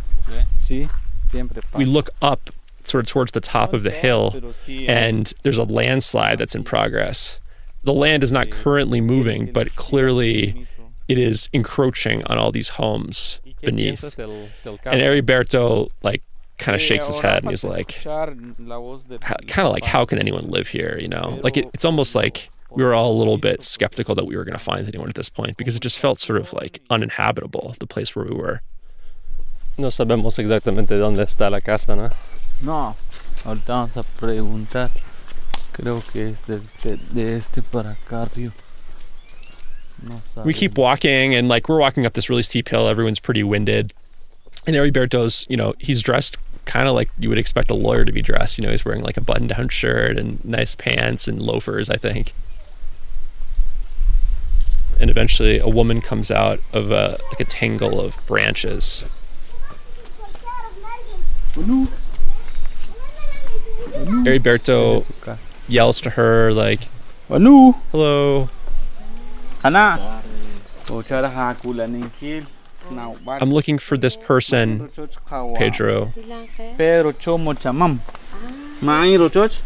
Sí, 0.53 0.87
siempre 1.31 1.61
pasa. 1.61 1.77
we 1.77 1.85
look 1.85 2.09
up 2.21 2.51
sort 2.89 3.05
of 3.05 3.09
towards 3.09 3.31
the 3.31 3.41
top 3.41 3.73
of 3.73 3.83
the 3.83 3.91
hill 3.91 4.53
and 4.67 5.33
there's 5.43 5.57
a 5.57 5.63
landslide 5.63 6.37
that's 6.37 6.55
in 6.55 6.63
progress. 6.63 7.39
The 7.83 7.93
land 7.93 8.23
is 8.23 8.31
not 8.31 8.49
currently 8.49 8.99
moving, 8.99 9.51
but 9.53 9.75
clearly 9.75 10.67
it 11.07 11.17
is 11.17 11.49
encroaching 11.53 12.23
on 12.25 12.37
all 12.37 12.51
these 12.51 12.69
homes 12.69 13.39
beneath. 13.61 14.03
And 14.03 14.49
Heriberto 14.65 15.89
like 16.03 16.23
kind 16.57 16.75
of 16.75 16.81
shakes 16.81 17.07
his 17.07 17.19
head 17.19 17.43
and 17.43 17.49
he's 17.49 17.63
like 17.63 18.03
kind 18.03 18.55
of 18.57 19.71
like 19.71 19.85
how 19.85 20.05
can 20.05 20.19
anyone 20.19 20.47
live 20.47 20.67
here, 20.67 20.97
you 20.99 21.07
know? 21.07 21.39
Like 21.41 21.57
it, 21.57 21.69
it's 21.73 21.85
almost 21.85 22.15
like 22.15 22.49
we 22.71 22.83
were 22.83 22.93
all 22.93 23.11
a 23.11 23.17
little 23.17 23.37
bit 23.37 23.63
skeptical 23.63 24.13
that 24.15 24.25
we 24.25 24.35
were 24.37 24.43
going 24.43 24.57
to 24.57 24.63
find 24.63 24.87
anyone 24.87 25.09
at 25.09 25.15
this 25.15 25.29
point 25.29 25.57
because 25.57 25.75
it 25.75 25.81
just 25.81 25.97
felt 25.99 26.19
sort 26.19 26.39
of 26.39 26.53
like 26.53 26.81
uninhabitable 26.89 27.75
the 27.79 27.87
place 27.87 28.15
where 28.15 28.25
we 28.25 28.35
were. 28.35 28.61
No 29.77 29.87
sabemos 29.87 30.37
exactamente 30.39 30.97
dónde 30.99 31.23
está 31.23 31.49
la 31.49 31.61
casa, 31.61 31.95
¿no? 31.95 32.09
No, 32.61 32.95
ahorita 33.45 33.67
vamos 33.67 33.97
a 33.97 34.03
preguntar. 34.03 34.89
Creo 35.71 36.01
que 36.11 36.29
es 36.29 36.41
de, 36.45 36.59
de, 36.83 36.97
de 37.11 37.37
este 37.37 37.61
para 37.61 37.91
acá 37.91 38.23
arriba. 38.23 38.53
No 40.01 40.21
we 40.43 40.53
keep 40.53 40.77
walking 40.77 41.35
and 41.35 41.47
like 41.47 41.67
we're 41.67 41.79
walking 41.79 42.05
up 42.05 42.13
this 42.13 42.29
really 42.29 42.43
steep 42.43 42.69
hill. 42.69 42.87
Everyone's 42.87 43.19
pretty 43.19 43.43
winded. 43.43 43.93
And 44.67 44.75
Heriberto's 44.75 45.45
you 45.49 45.55
know 45.55 45.73
he's 45.79 46.01
dressed 46.01 46.37
kind 46.65 46.87
of 46.87 46.95
like 46.95 47.09
you 47.17 47.29
would 47.29 47.37
expect 47.37 47.71
a 47.71 47.73
lawyer 47.73 48.03
to 48.03 48.11
be 48.11 48.21
dressed. 48.21 48.57
You 48.57 48.63
know 48.63 48.71
he's 48.71 48.83
wearing 48.83 49.01
like 49.01 49.17
a 49.17 49.21
button 49.21 49.47
down 49.47 49.69
shirt 49.69 50.17
and 50.17 50.43
nice 50.43 50.75
pants 50.75 51.27
and 51.27 51.41
loafers 51.41 51.89
i 51.89 51.95
think. 51.95 52.33
And 54.99 55.09
eventually 55.09 55.59
a 55.59 55.69
woman 55.69 56.01
comes 56.01 56.29
out 56.29 56.59
of 56.73 56.91
a 56.91 57.19
like 57.29 57.39
a 57.39 57.45
tangle 57.45 58.01
of 58.01 58.17
branches 58.25 59.05
Heriberto 64.05 65.05
yells 65.67 65.99
to 66.01 66.11
her 66.11 66.51
like 66.53 66.87
Anu. 67.29 67.73
hello 67.91 68.49
Ana. 69.63 70.21
Ochara 70.87 71.29
hakula 71.31 71.85
ninkil. 71.87 72.45
Now, 72.91 73.15
i'm 73.27 73.51
looking 73.53 73.77
for 73.77 73.97
this 73.97 74.15
person 74.15 74.89
pedro 75.57 76.11
Pedro 76.77 77.11
chomo 77.11 77.53
chamam. 77.53 77.99
Mairo 78.81 79.29
choch. 79.29 79.61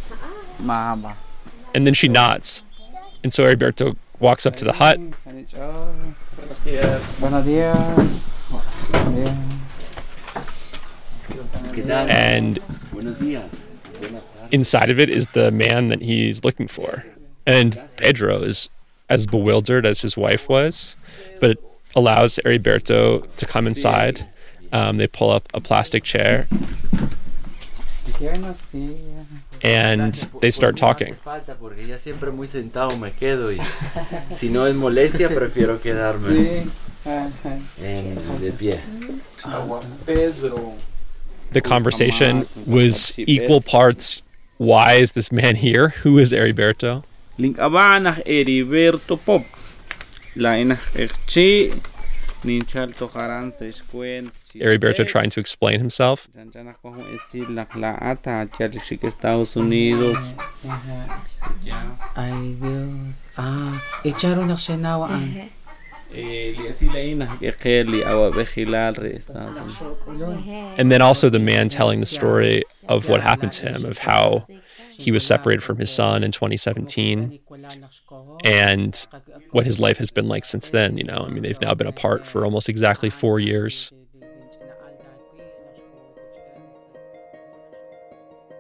Mahaba. 0.62 1.16
and 1.74 1.88
then 1.88 1.94
she 1.94 2.08
nods 2.08 2.64
and 3.24 3.32
so 3.32 3.44
Heriberto 3.46 3.96
walks 4.20 4.46
up 4.46 4.56
to 4.58 4.66
the 4.66 4.74
hut 4.74 5.00
Buenos 6.36 6.62
dias. 6.66 7.20
Buenos 7.22 7.46
dias. 7.46 8.54
and 12.10 12.60
Buenos 14.04 14.24
días. 14.24 14.32
Buenas 14.32 14.34
tardes. 14.36 14.54
inside 14.54 14.90
of 14.90 15.00
it 15.00 15.10
is 15.10 15.28
the 15.32 15.52
man 15.52 15.90
that 15.90 16.04
he's 16.04 16.44
looking 16.44 16.68
for. 16.68 17.06
And 17.46 17.78
Pedro 17.98 18.42
is 18.42 18.70
as 19.10 19.26
bewildered 19.26 19.86
as 19.86 20.02
his 20.02 20.16
wife 20.16 20.48
was, 20.48 20.96
but 21.40 21.52
it 21.52 21.64
allows 21.96 22.40
Heriberto 22.46 23.28
to 23.36 23.46
come 23.46 23.68
inside. 23.68 24.28
Um, 24.72 24.98
they 24.98 25.08
pull 25.08 25.30
up 25.30 25.48
a 25.54 25.62
plastic 25.62 26.04
chair 26.04 26.48
and 29.62 30.14
they 30.42 30.52
start 30.52 30.78
talking. 30.78 31.16
The 41.54 41.62
conversation 41.62 42.46
was 42.66 43.14
equal 43.18 43.62
parts 43.62 44.24
why 44.58 44.94
is 44.94 45.12
this 45.14 45.32
man 45.32 45.56
here? 45.56 45.90
Who 46.04 46.18
is 46.18 46.32
Heriberto? 46.32 47.04
Link 47.38 47.58
aba 47.60 48.00
nach 48.00 48.20
Heriberto 48.26 49.18
Pop. 49.18 49.44
La 50.36 50.52
inach 50.52 50.94
erchi 50.94 51.82
ninchalto 52.44 53.12
karan 53.12 53.52
sa 53.52 53.66
iskwen. 53.66 54.32
Heriberto 54.54 55.08
trying 55.08 55.30
to 55.32 55.40
explain 55.40 55.80
himself. 55.80 56.30
Janjanach 56.38 56.78
ko 56.82 56.94
hong 56.94 57.04
isil 57.18 57.50
nak 57.50 57.72
laata 57.74 58.48
chal 58.56 58.70
shik 58.70 59.04
Estados 59.04 59.56
Unidos. 59.56 60.22
Ay 62.16 62.56
Dios. 62.62 63.28
Ah, 63.38 63.82
echaron 64.06 64.48
And 70.78 70.92
then 70.92 71.02
also 71.02 71.30
the 71.30 71.40
man 71.40 71.70
telling 71.70 72.00
the 72.00 72.06
story 72.06 72.64
of 72.88 73.10
what 73.10 73.22
happened 73.22 73.52
to 73.54 73.70
him, 73.70 73.86
of 73.86 73.98
how 73.98 74.46
he 74.92 75.12
was 75.12 75.26
separated 75.26 75.64
from 75.64 75.78
his 75.78 75.90
son 75.90 76.24
in 76.24 76.32
2017 76.32 77.40
and 78.44 79.08
what 79.52 79.66
his 79.66 79.80
life 79.80 79.98
has 79.98 80.12
been 80.12 80.28
like 80.28 80.46
since 80.46 80.70
then. 80.70 80.98
You 80.98 81.04
know, 81.04 81.26
I 81.26 81.30
mean, 81.30 81.44
they've 81.44 81.60
now 81.62 81.74
been 81.74 81.88
apart 81.88 82.28
for 82.28 82.46
almost 82.46 82.70
exactly 82.70 83.10
four 83.10 83.40
years. 83.40 83.92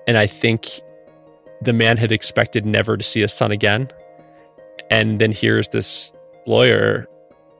And 0.08 0.18
I 0.18 0.28
think 0.28 0.82
the 1.62 1.74
man 1.74 1.98
had 1.98 2.12
expected 2.12 2.66
never 2.66 2.98
to 2.98 3.04
see 3.04 3.22
his 3.22 3.32
son 3.32 3.52
again. 3.52 3.90
And 4.90 5.20
then 5.20 5.32
here's 5.32 5.70
this 5.70 6.14
lawyer, 6.46 7.08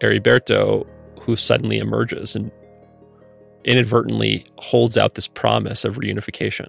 Heriberto, 0.04 0.86
who 1.22 1.36
suddenly 1.36 1.80
emerges 1.80 2.36
and 2.36 2.52
inadvertently 3.64 4.46
holds 4.58 4.98
out 4.98 5.16
this 5.16 5.28
promise 5.28 5.86
of 5.86 5.96
reunification, 5.96 6.68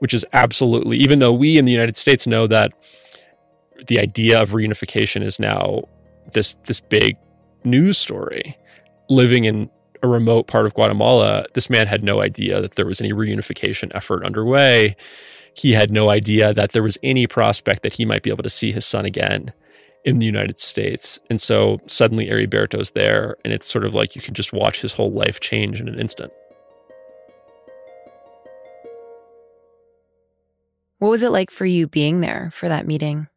which 0.00 0.12
is 0.12 0.26
absolutely, 0.32 0.96
even 0.96 1.20
though 1.20 1.32
we 1.32 1.56
in 1.56 1.64
the 1.64 1.72
United 1.72 1.96
States 1.96 2.26
know 2.26 2.48
that 2.48 2.72
the 3.86 4.00
idea 4.00 4.42
of 4.42 4.50
reunification 4.50 5.22
is 5.22 5.38
now 5.38 5.82
this 6.32 6.54
this 6.64 6.80
big 6.80 7.16
news 7.64 7.96
story. 7.96 8.56
Living 9.08 9.44
in 9.44 9.70
a 10.02 10.08
remote 10.08 10.46
part 10.46 10.66
of 10.66 10.74
Guatemala, 10.74 11.44
this 11.54 11.70
man 11.70 11.86
had 11.86 12.02
no 12.02 12.20
idea 12.20 12.60
that 12.60 12.74
there 12.74 12.86
was 12.86 13.00
any 13.00 13.12
reunification 13.12 13.90
effort 13.94 14.24
underway. 14.24 14.96
He 15.54 15.72
had 15.72 15.92
no 15.92 16.08
idea 16.10 16.52
that 16.52 16.72
there 16.72 16.82
was 16.82 16.98
any 17.02 17.26
prospect 17.26 17.82
that 17.84 17.92
he 17.92 18.04
might 18.04 18.22
be 18.22 18.30
able 18.30 18.42
to 18.42 18.50
see 18.50 18.72
his 18.72 18.84
son 18.84 19.04
again 19.04 19.52
in 20.04 20.18
the 20.18 20.26
United 20.26 20.58
States. 20.58 21.18
And 21.30 21.40
so 21.40 21.80
suddenly 21.86 22.26
Heriberto's 22.26 22.90
there, 22.90 23.36
and 23.44 23.52
it's 23.52 23.66
sort 23.66 23.84
of 23.84 23.94
like 23.94 24.14
you 24.14 24.22
can 24.22 24.34
just 24.34 24.52
watch 24.52 24.80
his 24.82 24.92
whole 24.92 25.10
life 25.10 25.40
change 25.40 25.80
in 25.80 25.88
an 25.88 25.98
instant. 25.98 26.32
What 30.98 31.08
was 31.08 31.22
it 31.22 31.30
like 31.30 31.50
for 31.50 31.66
you 31.66 31.86
being 31.86 32.20
there 32.20 32.50
for 32.54 32.68
that 32.68 32.86
meeting? 32.86 33.28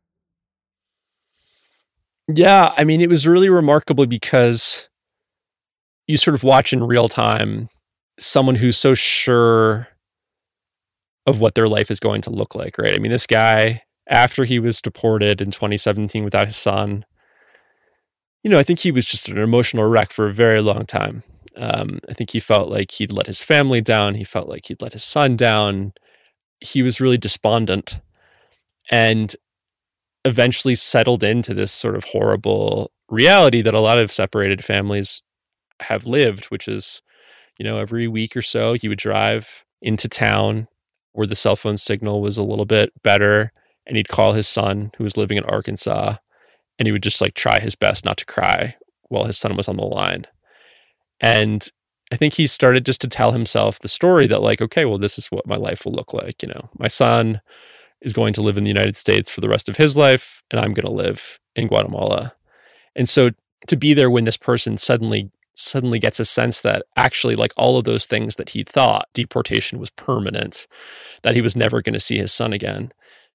Yeah, 2.34 2.73
I 2.75 2.84
mean, 2.84 3.01
it 3.01 3.10
was 3.10 3.25
really 3.25 3.49
remarkable 3.49 4.06
because 4.06 4.89
you 6.08 6.17
sort 6.17 6.36
of 6.36 6.43
watch 6.43 6.73
in 6.73 6.84
real 6.84 7.08
time 7.08 7.69
someone 8.19 8.56
who's 8.56 8.77
so 8.77 8.93
sure 8.93 9.88
of 11.25 11.39
what 11.39 11.56
their 11.56 11.67
life 11.67 11.91
is 11.91 11.99
going 11.99 12.21
to 12.21 12.30
look 12.30 12.56
like, 12.56 12.77
right? 12.77 12.93
I 12.93 12.99
mean, 12.99 13.12
this 13.12 13.27
guy, 13.27 13.84
after 14.08 14.46
he 14.46 14.60
was 14.60 14.82
deported 14.82 15.41
in 15.41 15.52
2017 15.52 16.24
without 16.24 16.48
his 16.48 16.56
son, 16.56 17.06
you 18.43 18.50
know, 18.50 18.60
I 18.60 18.63
think 18.63 18.80
he 18.80 18.91
was 18.91 19.06
just 19.06 19.28
an 19.28 19.38
emotional 19.38 19.86
wreck 19.86 20.12
for 20.12 20.28
a 20.28 20.34
very 20.34 20.62
long 20.62 20.86
time. 20.86 21.24
Um, 21.56 22.00
I 22.08 22.13
think 22.13 22.32
he 22.32 22.39
felt 22.39 22.70
like 22.70 22.91
he'd 22.91 23.12
let 23.12 23.28
his 23.28 23.43
family 23.43 23.82
down. 23.82 24.15
He 24.15 24.24
felt 24.24 24.48
like 24.48 24.67
he'd 24.67 24.82
let 24.82 24.93
his 24.93 25.04
son 25.04 25.36
down. 25.36 25.93
He 26.62 26.82
was 26.82 27.02
really 27.02 27.17
despondent 27.17 28.00
and 28.89 29.36
eventually 30.24 30.76
settled 30.76 31.24
into 31.24 31.54
this 31.54 31.72
sort 31.72 31.96
of 31.96 32.06
horrible 32.06 32.91
reality 33.10 33.62
that 33.62 33.74
a 33.74 33.80
lot 33.80 34.00
of 34.00 34.13
separated 34.13 34.63
families 34.63 35.24
have 35.82 36.06
lived, 36.06 36.46
which 36.46 36.67
is, 36.67 37.02
you 37.58 37.65
know, 37.65 37.80
every 37.80 38.08
week 38.08 38.36
or 38.36 38.41
so 38.41 38.74
he 38.74 38.88
would 38.88 39.00
drive 39.00 39.65
into 39.82 40.08
town 40.08 40.67
where 41.13 41.28
the 41.28 41.36
cell 41.36 41.56
phone 41.56 41.78
signal 41.78 42.22
was 42.22 42.38
a 42.38 42.43
little 42.43 42.65
bit 42.65 42.91
better 43.04 43.52
and 43.88 43.97
he'd 43.97 44.10
call 44.10 44.34
his 44.34 44.47
son 44.47 44.91
who 44.97 45.04
was 45.04 45.17
living 45.17 45.38
in 45.38 45.43
Arkansas 45.45 46.17
and 46.78 46.88
he 46.88 46.91
would 46.91 47.04
just 47.04 47.21
like 47.21 47.34
try 47.34 47.60
his 47.60 47.76
best 47.76 48.06
not 48.06 48.17
to 48.17 48.26
cry 48.26 48.76
while 49.10 49.23
his 49.23 49.38
son 49.38 49.56
was 49.56 49.67
on 49.67 49.78
the 49.78 49.86
line. 49.86 50.28
And 51.19 51.67
I 52.12 52.17
think 52.17 52.36
he 52.36 52.45
started 52.45 52.86
just 52.86 53.02
to 53.02 53.08
tell 53.08 53.32
himself 53.32 53.80
the 53.80 53.88
story 53.88 54.28
that 54.28 54.41
like 54.41 54.62
okay, 54.62 54.86
well 54.86 55.00
this 55.00 55.17
is 55.17 55.28
what 55.28 55.47
my 55.47 55.56
life 55.56 55.86
will 55.86 55.93
look 55.93 56.13
like, 56.13 56.43
you 56.43 56.50
know. 56.50 56.69
My 56.78 56.88
son 56.88 57.41
is 58.02 58.13
going 58.13 58.34
to 58.34 58.41
live 58.41 58.58
in 58.58 58.63
the 58.63 58.71
United 58.71 58.95
States 58.95 59.30
for 59.30 59.41
the 59.41 59.50
rest 59.50 59.69
of 59.69 59.78
his 59.78 59.97
life 59.97 60.43
and 60.52 60.60
I'm 60.60 60.73
going 60.73 60.86
to 60.86 60.91
live 60.91 61.39
in 61.56 61.67
Guatemala. 61.67 62.36
And 62.95 63.10
so 63.10 63.32
to 63.67 63.78
be 63.78 63.93
there 63.93 64.10
when 64.10 64.26
this 64.26 64.38
person 64.38 64.78
suddenly 64.78 65.32
suddenly 65.54 65.97
gets 65.97 66.19
a 66.19 66.26
sense 66.26 66.62
that 66.62 66.84
actually 66.95 67.36
like 67.36 67.52
all 67.58 67.80
of 67.80 67.86
those 67.86 68.06
things 68.06 68.36
that 68.36 68.52
he 68.52 68.63
thought 68.63 69.10
deportation 69.15 69.80
was 69.80 69.89
permanent 69.89 70.67
that 71.23 71.34
he 71.34 71.41
was 71.41 71.56
never 71.56 71.82
going 71.82 71.93
to 71.93 72.00
see 72.00 72.17
his 72.19 72.32
son 72.32 72.54
again 72.54 72.91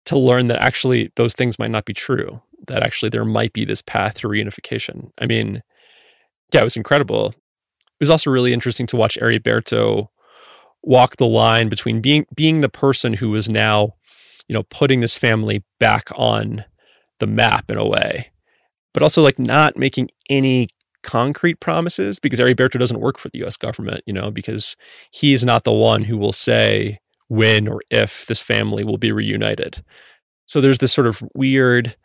to 0.07 0.19
learn 0.19 0.49
that 0.49 0.61
actually 0.61 1.13
those 1.17 1.35
things 1.35 1.59
might 1.59 1.71
not 1.71 1.85
be 1.85 1.95
true 1.95 2.43
that 2.69 2.83
actually 2.83 3.09
there 3.09 3.25
might 3.25 3.53
be 3.53 3.65
this 3.65 3.83
path 3.83 4.21
to 4.21 4.29
reunification. 4.29 5.11
I 5.19 5.27
mean 5.27 5.63
yeah 6.53 6.61
it 6.61 6.65
was 6.65 6.77
incredible. 6.77 7.29
It 7.29 8.01
was 8.01 8.11
also 8.11 8.31
really 8.31 8.53
interesting 8.53 8.87
to 8.89 8.97
watch 8.97 9.17
Heriberto 9.21 10.09
walk 10.83 11.17
the 11.17 11.27
line 11.27 11.69
between 11.69 12.01
being 12.01 12.27
being 12.35 12.61
the 12.61 12.69
person 12.69 13.15
who 13.15 13.35
is 13.35 13.49
now 13.49 13.95
you 14.49 14.55
know 14.55 14.65
putting 14.65 15.01
this 15.01 15.17
family 15.17 15.63
back 15.79 16.09
on 16.17 16.65
the 17.21 17.27
map 17.27 17.71
in 17.71 17.79
a 17.79 17.87
way 17.87 18.33
but 18.93 19.03
also 19.03 19.23
like 19.23 19.39
not 19.39 19.77
making 19.77 20.11
any 20.29 20.69
concrete 21.03 21.61
promises 21.61 22.19
because 22.19 22.39
Heriberto 22.39 22.79
doesn't 22.79 23.01
work 23.01 23.19
for 23.19 23.29
the 23.29 23.45
US 23.45 23.57
government, 23.57 24.03
you 24.07 24.13
know, 24.13 24.31
because 24.31 24.77
he's 25.13 25.45
not 25.45 25.65
the 25.65 25.73
one 25.73 26.05
who 26.05 26.17
will 26.17 26.33
say 26.33 26.99
when 27.33 27.69
or 27.69 27.81
if 27.91 28.27
this 28.27 28.43
family 28.43 28.85
will 28.85 28.99
be 28.99 29.13
reunited. 29.13 29.83
So 30.47 30.61
there's 30.61 30.79
this 30.79 30.93
sort 30.93 31.07
of 31.07 31.23
weird 31.35 31.97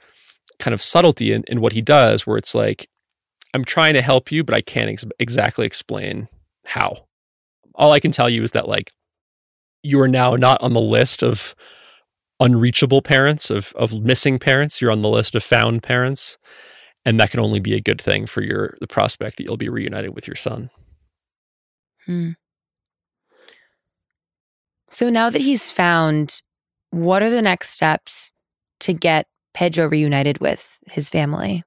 kind 0.59 0.73
of 0.73 0.81
subtlety 0.81 1.33
in, 1.33 1.43
in 1.47 1.61
what 1.61 1.73
he 1.73 1.81
does 1.81 2.25
where 2.25 2.37
it's 2.37 2.55
like, 2.55 2.87
I'm 3.53 3.65
trying 3.65 3.93
to 3.95 4.01
help 4.01 4.31
you, 4.31 4.43
but 4.43 4.55
I 4.55 4.61
can't 4.61 4.89
ex- 4.89 5.05
exactly 5.19 5.65
explain 5.65 6.27
how. 6.65 7.07
All 7.75 7.91
I 7.91 7.99
can 7.99 8.11
tell 8.11 8.29
you 8.29 8.43
is 8.43 8.51
that, 8.51 8.67
like, 8.67 8.91
you 9.83 9.99
are 10.01 10.07
now 10.07 10.35
not 10.35 10.61
on 10.61 10.73
the 10.73 10.81
list 10.81 11.23
of 11.23 11.55
unreachable 12.39 13.01
parents, 13.01 13.49
of, 13.49 13.73
of 13.75 14.01
missing 14.03 14.39
parents. 14.39 14.81
You're 14.81 14.91
on 14.91 15.01
the 15.01 15.09
list 15.09 15.35
of 15.35 15.43
found 15.43 15.83
parents 15.83 16.37
and 17.07 17.17
that 17.21 17.31
can 17.31 17.39
only 17.39 17.61
be 17.61 17.73
a 17.73 17.79
good 17.79 18.01
thing 18.01 18.25
for 18.25 18.41
your 18.41 18.75
the 18.81 18.87
prospect 18.87 19.37
that 19.37 19.45
you'll 19.45 19.55
be 19.55 19.69
reunited 19.69 20.13
with 20.13 20.27
your 20.27 20.35
son. 20.35 20.69
Hmm. 22.05 22.31
So 24.87 25.09
now 25.09 25.29
that 25.29 25.41
he's 25.41 25.69
found, 25.71 26.41
what 26.91 27.21
are 27.21 27.29
the 27.29 27.41
next 27.41 27.71
steps 27.71 28.31
to 28.81 28.93
get 28.93 29.27
Pedro 29.53 29.87
reunited 29.87 30.39
with 30.39 30.79
his 30.87 31.09
family? 31.09 31.63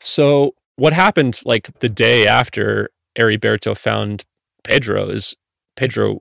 So 0.00 0.54
what 0.76 0.92
happened 0.92 1.40
like 1.44 1.78
the 1.80 1.88
day 1.88 2.26
after 2.26 2.90
Heriberto 3.16 3.76
found 3.76 4.24
Pedro 4.64 5.08
is 5.08 5.36
Pedro 5.76 6.20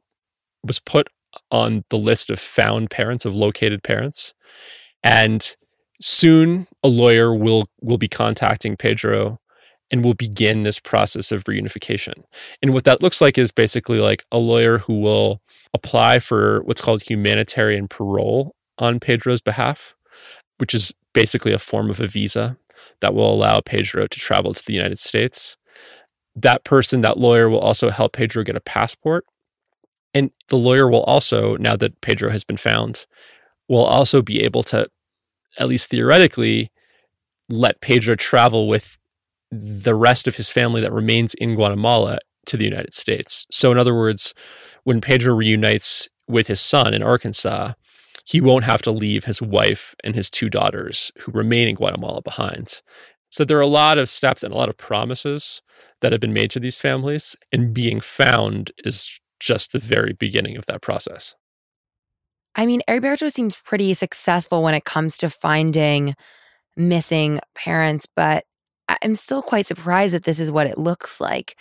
was 0.63 0.79
put 0.79 1.07
on 1.51 1.83
the 1.89 1.97
list 1.97 2.29
of 2.29 2.39
found 2.39 2.91
parents 2.91 3.25
of 3.25 3.35
located 3.35 3.83
parents 3.83 4.33
and 5.03 5.55
soon 5.99 6.67
a 6.83 6.87
lawyer 6.87 7.33
will 7.33 7.65
will 7.81 7.97
be 7.97 8.07
contacting 8.07 8.77
Pedro 8.77 9.39
and 9.93 10.03
will 10.03 10.15
begin 10.15 10.63
this 10.63 10.79
process 10.79 11.32
of 11.32 11.43
reunification. 11.43 12.23
And 12.63 12.73
what 12.73 12.84
that 12.86 13.03
looks 13.03 13.21
like 13.21 13.38
is 13.38 13.51
basically 13.51 13.99
like 13.99 14.25
a 14.32 14.39
lawyer 14.39 14.79
who 14.79 14.99
will 14.99 15.39
apply 15.71 16.17
for 16.17 16.63
what's 16.63 16.82
called 16.82 17.03
humanitarian 17.03 17.88
parole 17.88 18.56
on 18.79 18.99
Pedro's 18.99 19.39
behalf, 19.39 19.95
which 20.58 20.73
is 20.73 20.95
basically 21.13 21.53
a 21.53 21.60
form 21.60 21.91
of 21.91 21.99
a 21.99 22.08
visa 22.08 22.58
that 23.01 23.13
will 23.13 23.32
allow 23.32 23.62
Pedro 23.62 24.08
to 24.08 24.19
travel 24.19 24.51
to 24.56 24.65
the 24.65 24.73
United 24.73 24.97
States. 24.97 25.58
That 26.36 26.63
person, 26.63 27.01
that 27.01 27.19
lawyer, 27.19 27.47
will 27.47 27.60
also 27.60 27.91
help 27.91 28.13
Pedro 28.13 28.43
get 28.43 28.56
a 28.56 28.62
passport. 28.62 29.25
And 30.15 30.32
the 30.47 30.58
lawyer 30.58 30.89
will 30.89 31.03
also, 31.03 31.56
now 31.58 31.75
that 31.75 32.01
Pedro 32.01 32.32
has 32.32 32.43
been 32.43 32.58
found, 32.58 33.06
will 33.69 33.86
also 33.86 34.23
be 34.23 34.41
able 34.41 34.63
to 34.63 34.88
at 35.60 35.67
least 35.67 35.91
theoretically, 35.91 36.71
let 37.47 37.79
Pedro 37.79 38.15
travel 38.15 38.67
with 38.67 38.97
the 39.59 39.95
rest 39.95 40.27
of 40.27 40.35
his 40.35 40.49
family 40.49 40.81
that 40.81 40.91
remains 40.91 41.33
in 41.35 41.55
Guatemala 41.55 42.19
to 42.45 42.57
the 42.57 42.65
United 42.65 42.93
States. 42.93 43.47
So, 43.51 43.71
in 43.71 43.77
other 43.77 43.95
words, 43.95 44.33
when 44.83 45.01
Pedro 45.01 45.35
reunites 45.35 46.09
with 46.27 46.47
his 46.47 46.59
son 46.59 46.93
in 46.93 47.03
Arkansas, 47.03 47.73
he 48.25 48.41
won't 48.41 48.63
have 48.63 48.81
to 48.83 48.91
leave 48.91 49.25
his 49.25 49.41
wife 49.41 49.95
and 50.03 50.15
his 50.15 50.29
two 50.29 50.49
daughters 50.49 51.11
who 51.19 51.31
remain 51.31 51.67
in 51.67 51.75
Guatemala 51.75 52.21
behind. 52.21 52.81
So, 53.29 53.45
there 53.45 53.57
are 53.57 53.61
a 53.61 53.67
lot 53.67 53.97
of 53.97 54.09
steps 54.09 54.43
and 54.43 54.53
a 54.53 54.57
lot 54.57 54.69
of 54.69 54.77
promises 54.77 55.61
that 56.01 56.11
have 56.11 56.21
been 56.21 56.33
made 56.33 56.51
to 56.51 56.59
these 56.59 56.79
families, 56.79 57.35
and 57.51 57.73
being 57.73 57.99
found 57.99 58.71
is 58.83 59.19
just 59.39 59.71
the 59.71 59.79
very 59.79 60.13
beginning 60.13 60.57
of 60.57 60.65
that 60.65 60.81
process. 60.81 61.35
I 62.55 62.65
mean, 62.65 62.81
Heriberto 62.87 63.31
seems 63.31 63.55
pretty 63.55 63.93
successful 63.93 64.61
when 64.61 64.75
it 64.75 64.85
comes 64.85 65.17
to 65.17 65.29
finding 65.29 66.15
missing 66.75 67.39
parents, 67.55 68.07
but 68.15 68.45
I'm 68.89 69.15
still 69.15 69.41
quite 69.41 69.67
surprised 69.67 70.13
that 70.13 70.23
this 70.23 70.39
is 70.39 70.51
what 70.51 70.67
it 70.67 70.77
looks 70.77 71.21
like. 71.21 71.55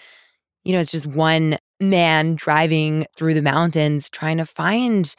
You 0.65 0.73
know, 0.73 0.81
it's 0.81 0.93
just 0.93 1.07
one 1.07 1.59
man 1.81 2.35
driving 2.35 3.07
through 3.17 3.35
the 3.35 3.43
mountains 3.43 4.09
trying 4.09 4.39
to 4.39 4.47
find 4.47 5.15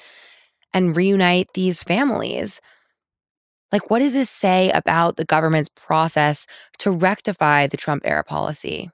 and 0.73 0.95
reunite 0.95 1.47
these 1.53 1.83
families. 1.83 2.61
Like, 3.71 3.89
what 3.89 3.99
does 3.99 4.13
this 4.13 4.29
say 4.29 4.69
about 4.71 5.17
the 5.17 5.25
government's 5.25 5.69
process 5.69 6.45
to 6.79 6.91
rectify 6.91 7.67
the 7.67 7.77
Trump 7.77 8.03
era 8.05 8.23
policy? 8.23 8.89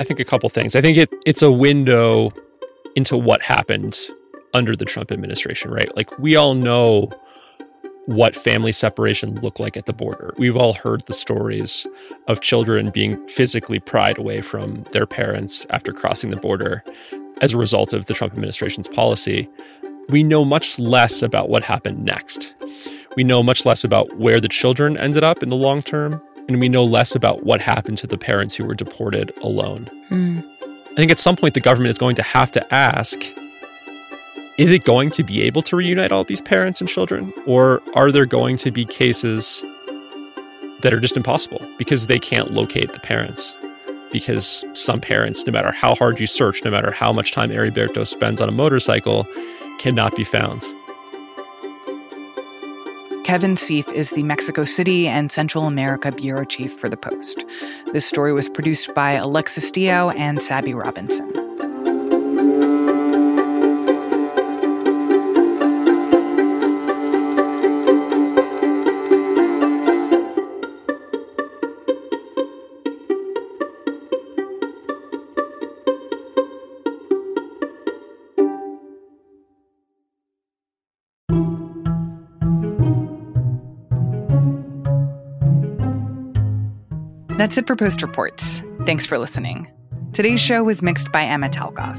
I 0.00 0.04
think 0.04 0.20
a 0.20 0.24
couple 0.24 0.48
things. 0.48 0.76
I 0.76 0.80
think 0.80 0.96
it 0.96 1.08
it's 1.26 1.42
a 1.42 1.50
window 1.50 2.30
into 2.94 3.16
what 3.16 3.42
happened 3.42 3.98
under 4.54 4.76
the 4.76 4.84
Trump 4.84 5.10
administration, 5.10 5.70
right? 5.70 5.94
Like 5.96 6.16
we 6.18 6.36
all 6.36 6.54
know 6.54 7.10
what 8.08 8.34
family 8.34 8.72
separation 8.72 9.38
looked 9.42 9.60
like 9.60 9.76
at 9.76 9.84
the 9.84 9.92
border. 9.92 10.32
We've 10.38 10.56
all 10.56 10.72
heard 10.72 11.02
the 11.02 11.12
stories 11.12 11.86
of 12.26 12.40
children 12.40 12.88
being 12.88 13.28
physically 13.28 13.80
pried 13.80 14.16
away 14.16 14.40
from 14.40 14.84
their 14.92 15.04
parents 15.04 15.66
after 15.68 15.92
crossing 15.92 16.30
the 16.30 16.38
border 16.38 16.82
as 17.42 17.52
a 17.52 17.58
result 17.58 17.92
of 17.92 18.06
the 18.06 18.14
Trump 18.14 18.32
administration's 18.32 18.88
policy. 18.88 19.46
We 20.08 20.22
know 20.22 20.42
much 20.42 20.78
less 20.78 21.20
about 21.20 21.50
what 21.50 21.62
happened 21.62 22.02
next. 22.02 22.54
We 23.14 23.24
know 23.24 23.42
much 23.42 23.66
less 23.66 23.84
about 23.84 24.16
where 24.16 24.40
the 24.40 24.48
children 24.48 24.96
ended 24.96 25.22
up 25.22 25.42
in 25.42 25.50
the 25.50 25.56
long 25.56 25.82
term, 25.82 26.22
and 26.48 26.58
we 26.60 26.70
know 26.70 26.84
less 26.84 27.14
about 27.14 27.44
what 27.44 27.60
happened 27.60 27.98
to 27.98 28.06
the 28.06 28.16
parents 28.16 28.54
who 28.54 28.64
were 28.64 28.74
deported 28.74 29.34
alone. 29.42 29.86
Mm. 30.08 30.50
I 30.92 30.96
think 30.96 31.10
at 31.10 31.18
some 31.18 31.36
point 31.36 31.52
the 31.52 31.60
government 31.60 31.90
is 31.90 31.98
going 31.98 32.16
to 32.16 32.22
have 32.22 32.50
to 32.52 32.74
ask 32.74 33.22
is 34.58 34.72
it 34.72 34.82
going 34.82 35.08
to 35.10 35.22
be 35.22 35.40
able 35.42 35.62
to 35.62 35.76
reunite 35.76 36.10
all 36.10 36.24
these 36.24 36.42
parents 36.42 36.80
and 36.80 36.90
children? 36.90 37.32
Or 37.46 37.80
are 37.94 38.10
there 38.10 38.26
going 38.26 38.56
to 38.58 38.72
be 38.72 38.84
cases 38.84 39.64
that 40.80 40.92
are 40.92 40.98
just 40.98 41.16
impossible 41.16 41.64
because 41.78 42.08
they 42.08 42.18
can't 42.18 42.50
locate 42.50 42.92
the 42.92 42.98
parents? 42.98 43.54
Because 44.10 44.64
some 44.74 45.00
parents, 45.00 45.46
no 45.46 45.52
matter 45.52 45.70
how 45.70 45.94
hard 45.94 46.18
you 46.18 46.26
search, 46.26 46.64
no 46.64 46.72
matter 46.72 46.90
how 46.90 47.12
much 47.12 47.30
time 47.30 47.50
Eriberto 47.50 48.04
spends 48.04 48.40
on 48.40 48.48
a 48.48 48.52
motorcycle, 48.52 49.28
cannot 49.78 50.16
be 50.16 50.24
found. 50.24 50.64
Kevin 53.22 53.54
Sieff 53.54 53.92
is 53.92 54.10
the 54.10 54.24
Mexico 54.24 54.64
City 54.64 55.06
and 55.06 55.30
Central 55.30 55.66
America 55.66 56.10
bureau 56.10 56.44
chief 56.44 56.72
for 56.72 56.88
The 56.88 56.96
Post. 56.96 57.44
This 57.92 58.06
story 58.06 58.32
was 58.32 58.48
produced 58.48 58.92
by 58.94 59.12
Alexis 59.12 59.70
Diao 59.70 60.12
and 60.16 60.42
Sabby 60.42 60.74
Robinson. 60.74 61.47
That's 87.48 87.56
it 87.56 87.66
for 87.66 87.76
Post 87.76 88.02
Reports. 88.02 88.62
Thanks 88.84 89.06
for 89.06 89.16
listening. 89.16 89.72
Today's 90.12 90.38
show 90.38 90.62
was 90.62 90.82
mixed 90.82 91.10
by 91.12 91.24
Emma 91.24 91.48
Talkoff. 91.48 91.98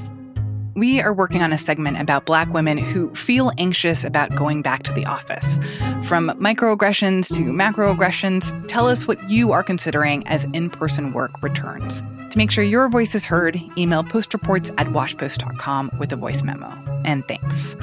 We 0.75 1.01
are 1.01 1.11
working 1.11 1.41
on 1.41 1.51
a 1.51 1.57
segment 1.57 1.99
about 1.99 2.27
Black 2.27 2.53
women 2.53 2.77
who 2.77 3.11
feel 3.15 3.51
anxious 3.57 4.05
about 4.05 4.35
going 4.35 4.61
back 4.61 4.83
to 4.83 4.93
the 4.93 5.07
office. 5.07 5.57
From 6.03 6.29
microaggressions 6.39 7.35
to 7.35 7.45
macroaggressions, 7.45 8.67
tell 8.67 8.85
us 8.85 9.07
what 9.07 9.27
you 9.27 9.51
are 9.51 9.63
considering 9.63 10.21
as 10.27 10.43
in 10.53 10.69
person 10.69 11.13
work 11.13 11.41
returns. 11.41 12.03
To 12.29 12.37
make 12.37 12.51
sure 12.51 12.63
your 12.63 12.87
voice 12.87 13.15
is 13.15 13.25
heard, 13.25 13.59
email 13.75 14.03
postreports 14.03 14.71
at 14.77 14.85
washpost.com 14.89 15.93
with 15.97 16.13
a 16.13 16.15
voice 16.15 16.43
memo. 16.43 16.71
And 17.05 17.27
thanks. 17.27 17.75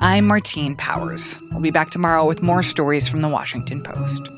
I'm 0.00 0.26
Martine 0.26 0.74
Powers. 0.74 1.38
We'll 1.52 1.60
be 1.60 1.70
back 1.70 1.90
tomorrow 1.90 2.26
with 2.26 2.42
more 2.42 2.64
stories 2.64 3.08
from 3.08 3.20
the 3.20 3.28
Washington 3.28 3.84
Post. 3.84 4.30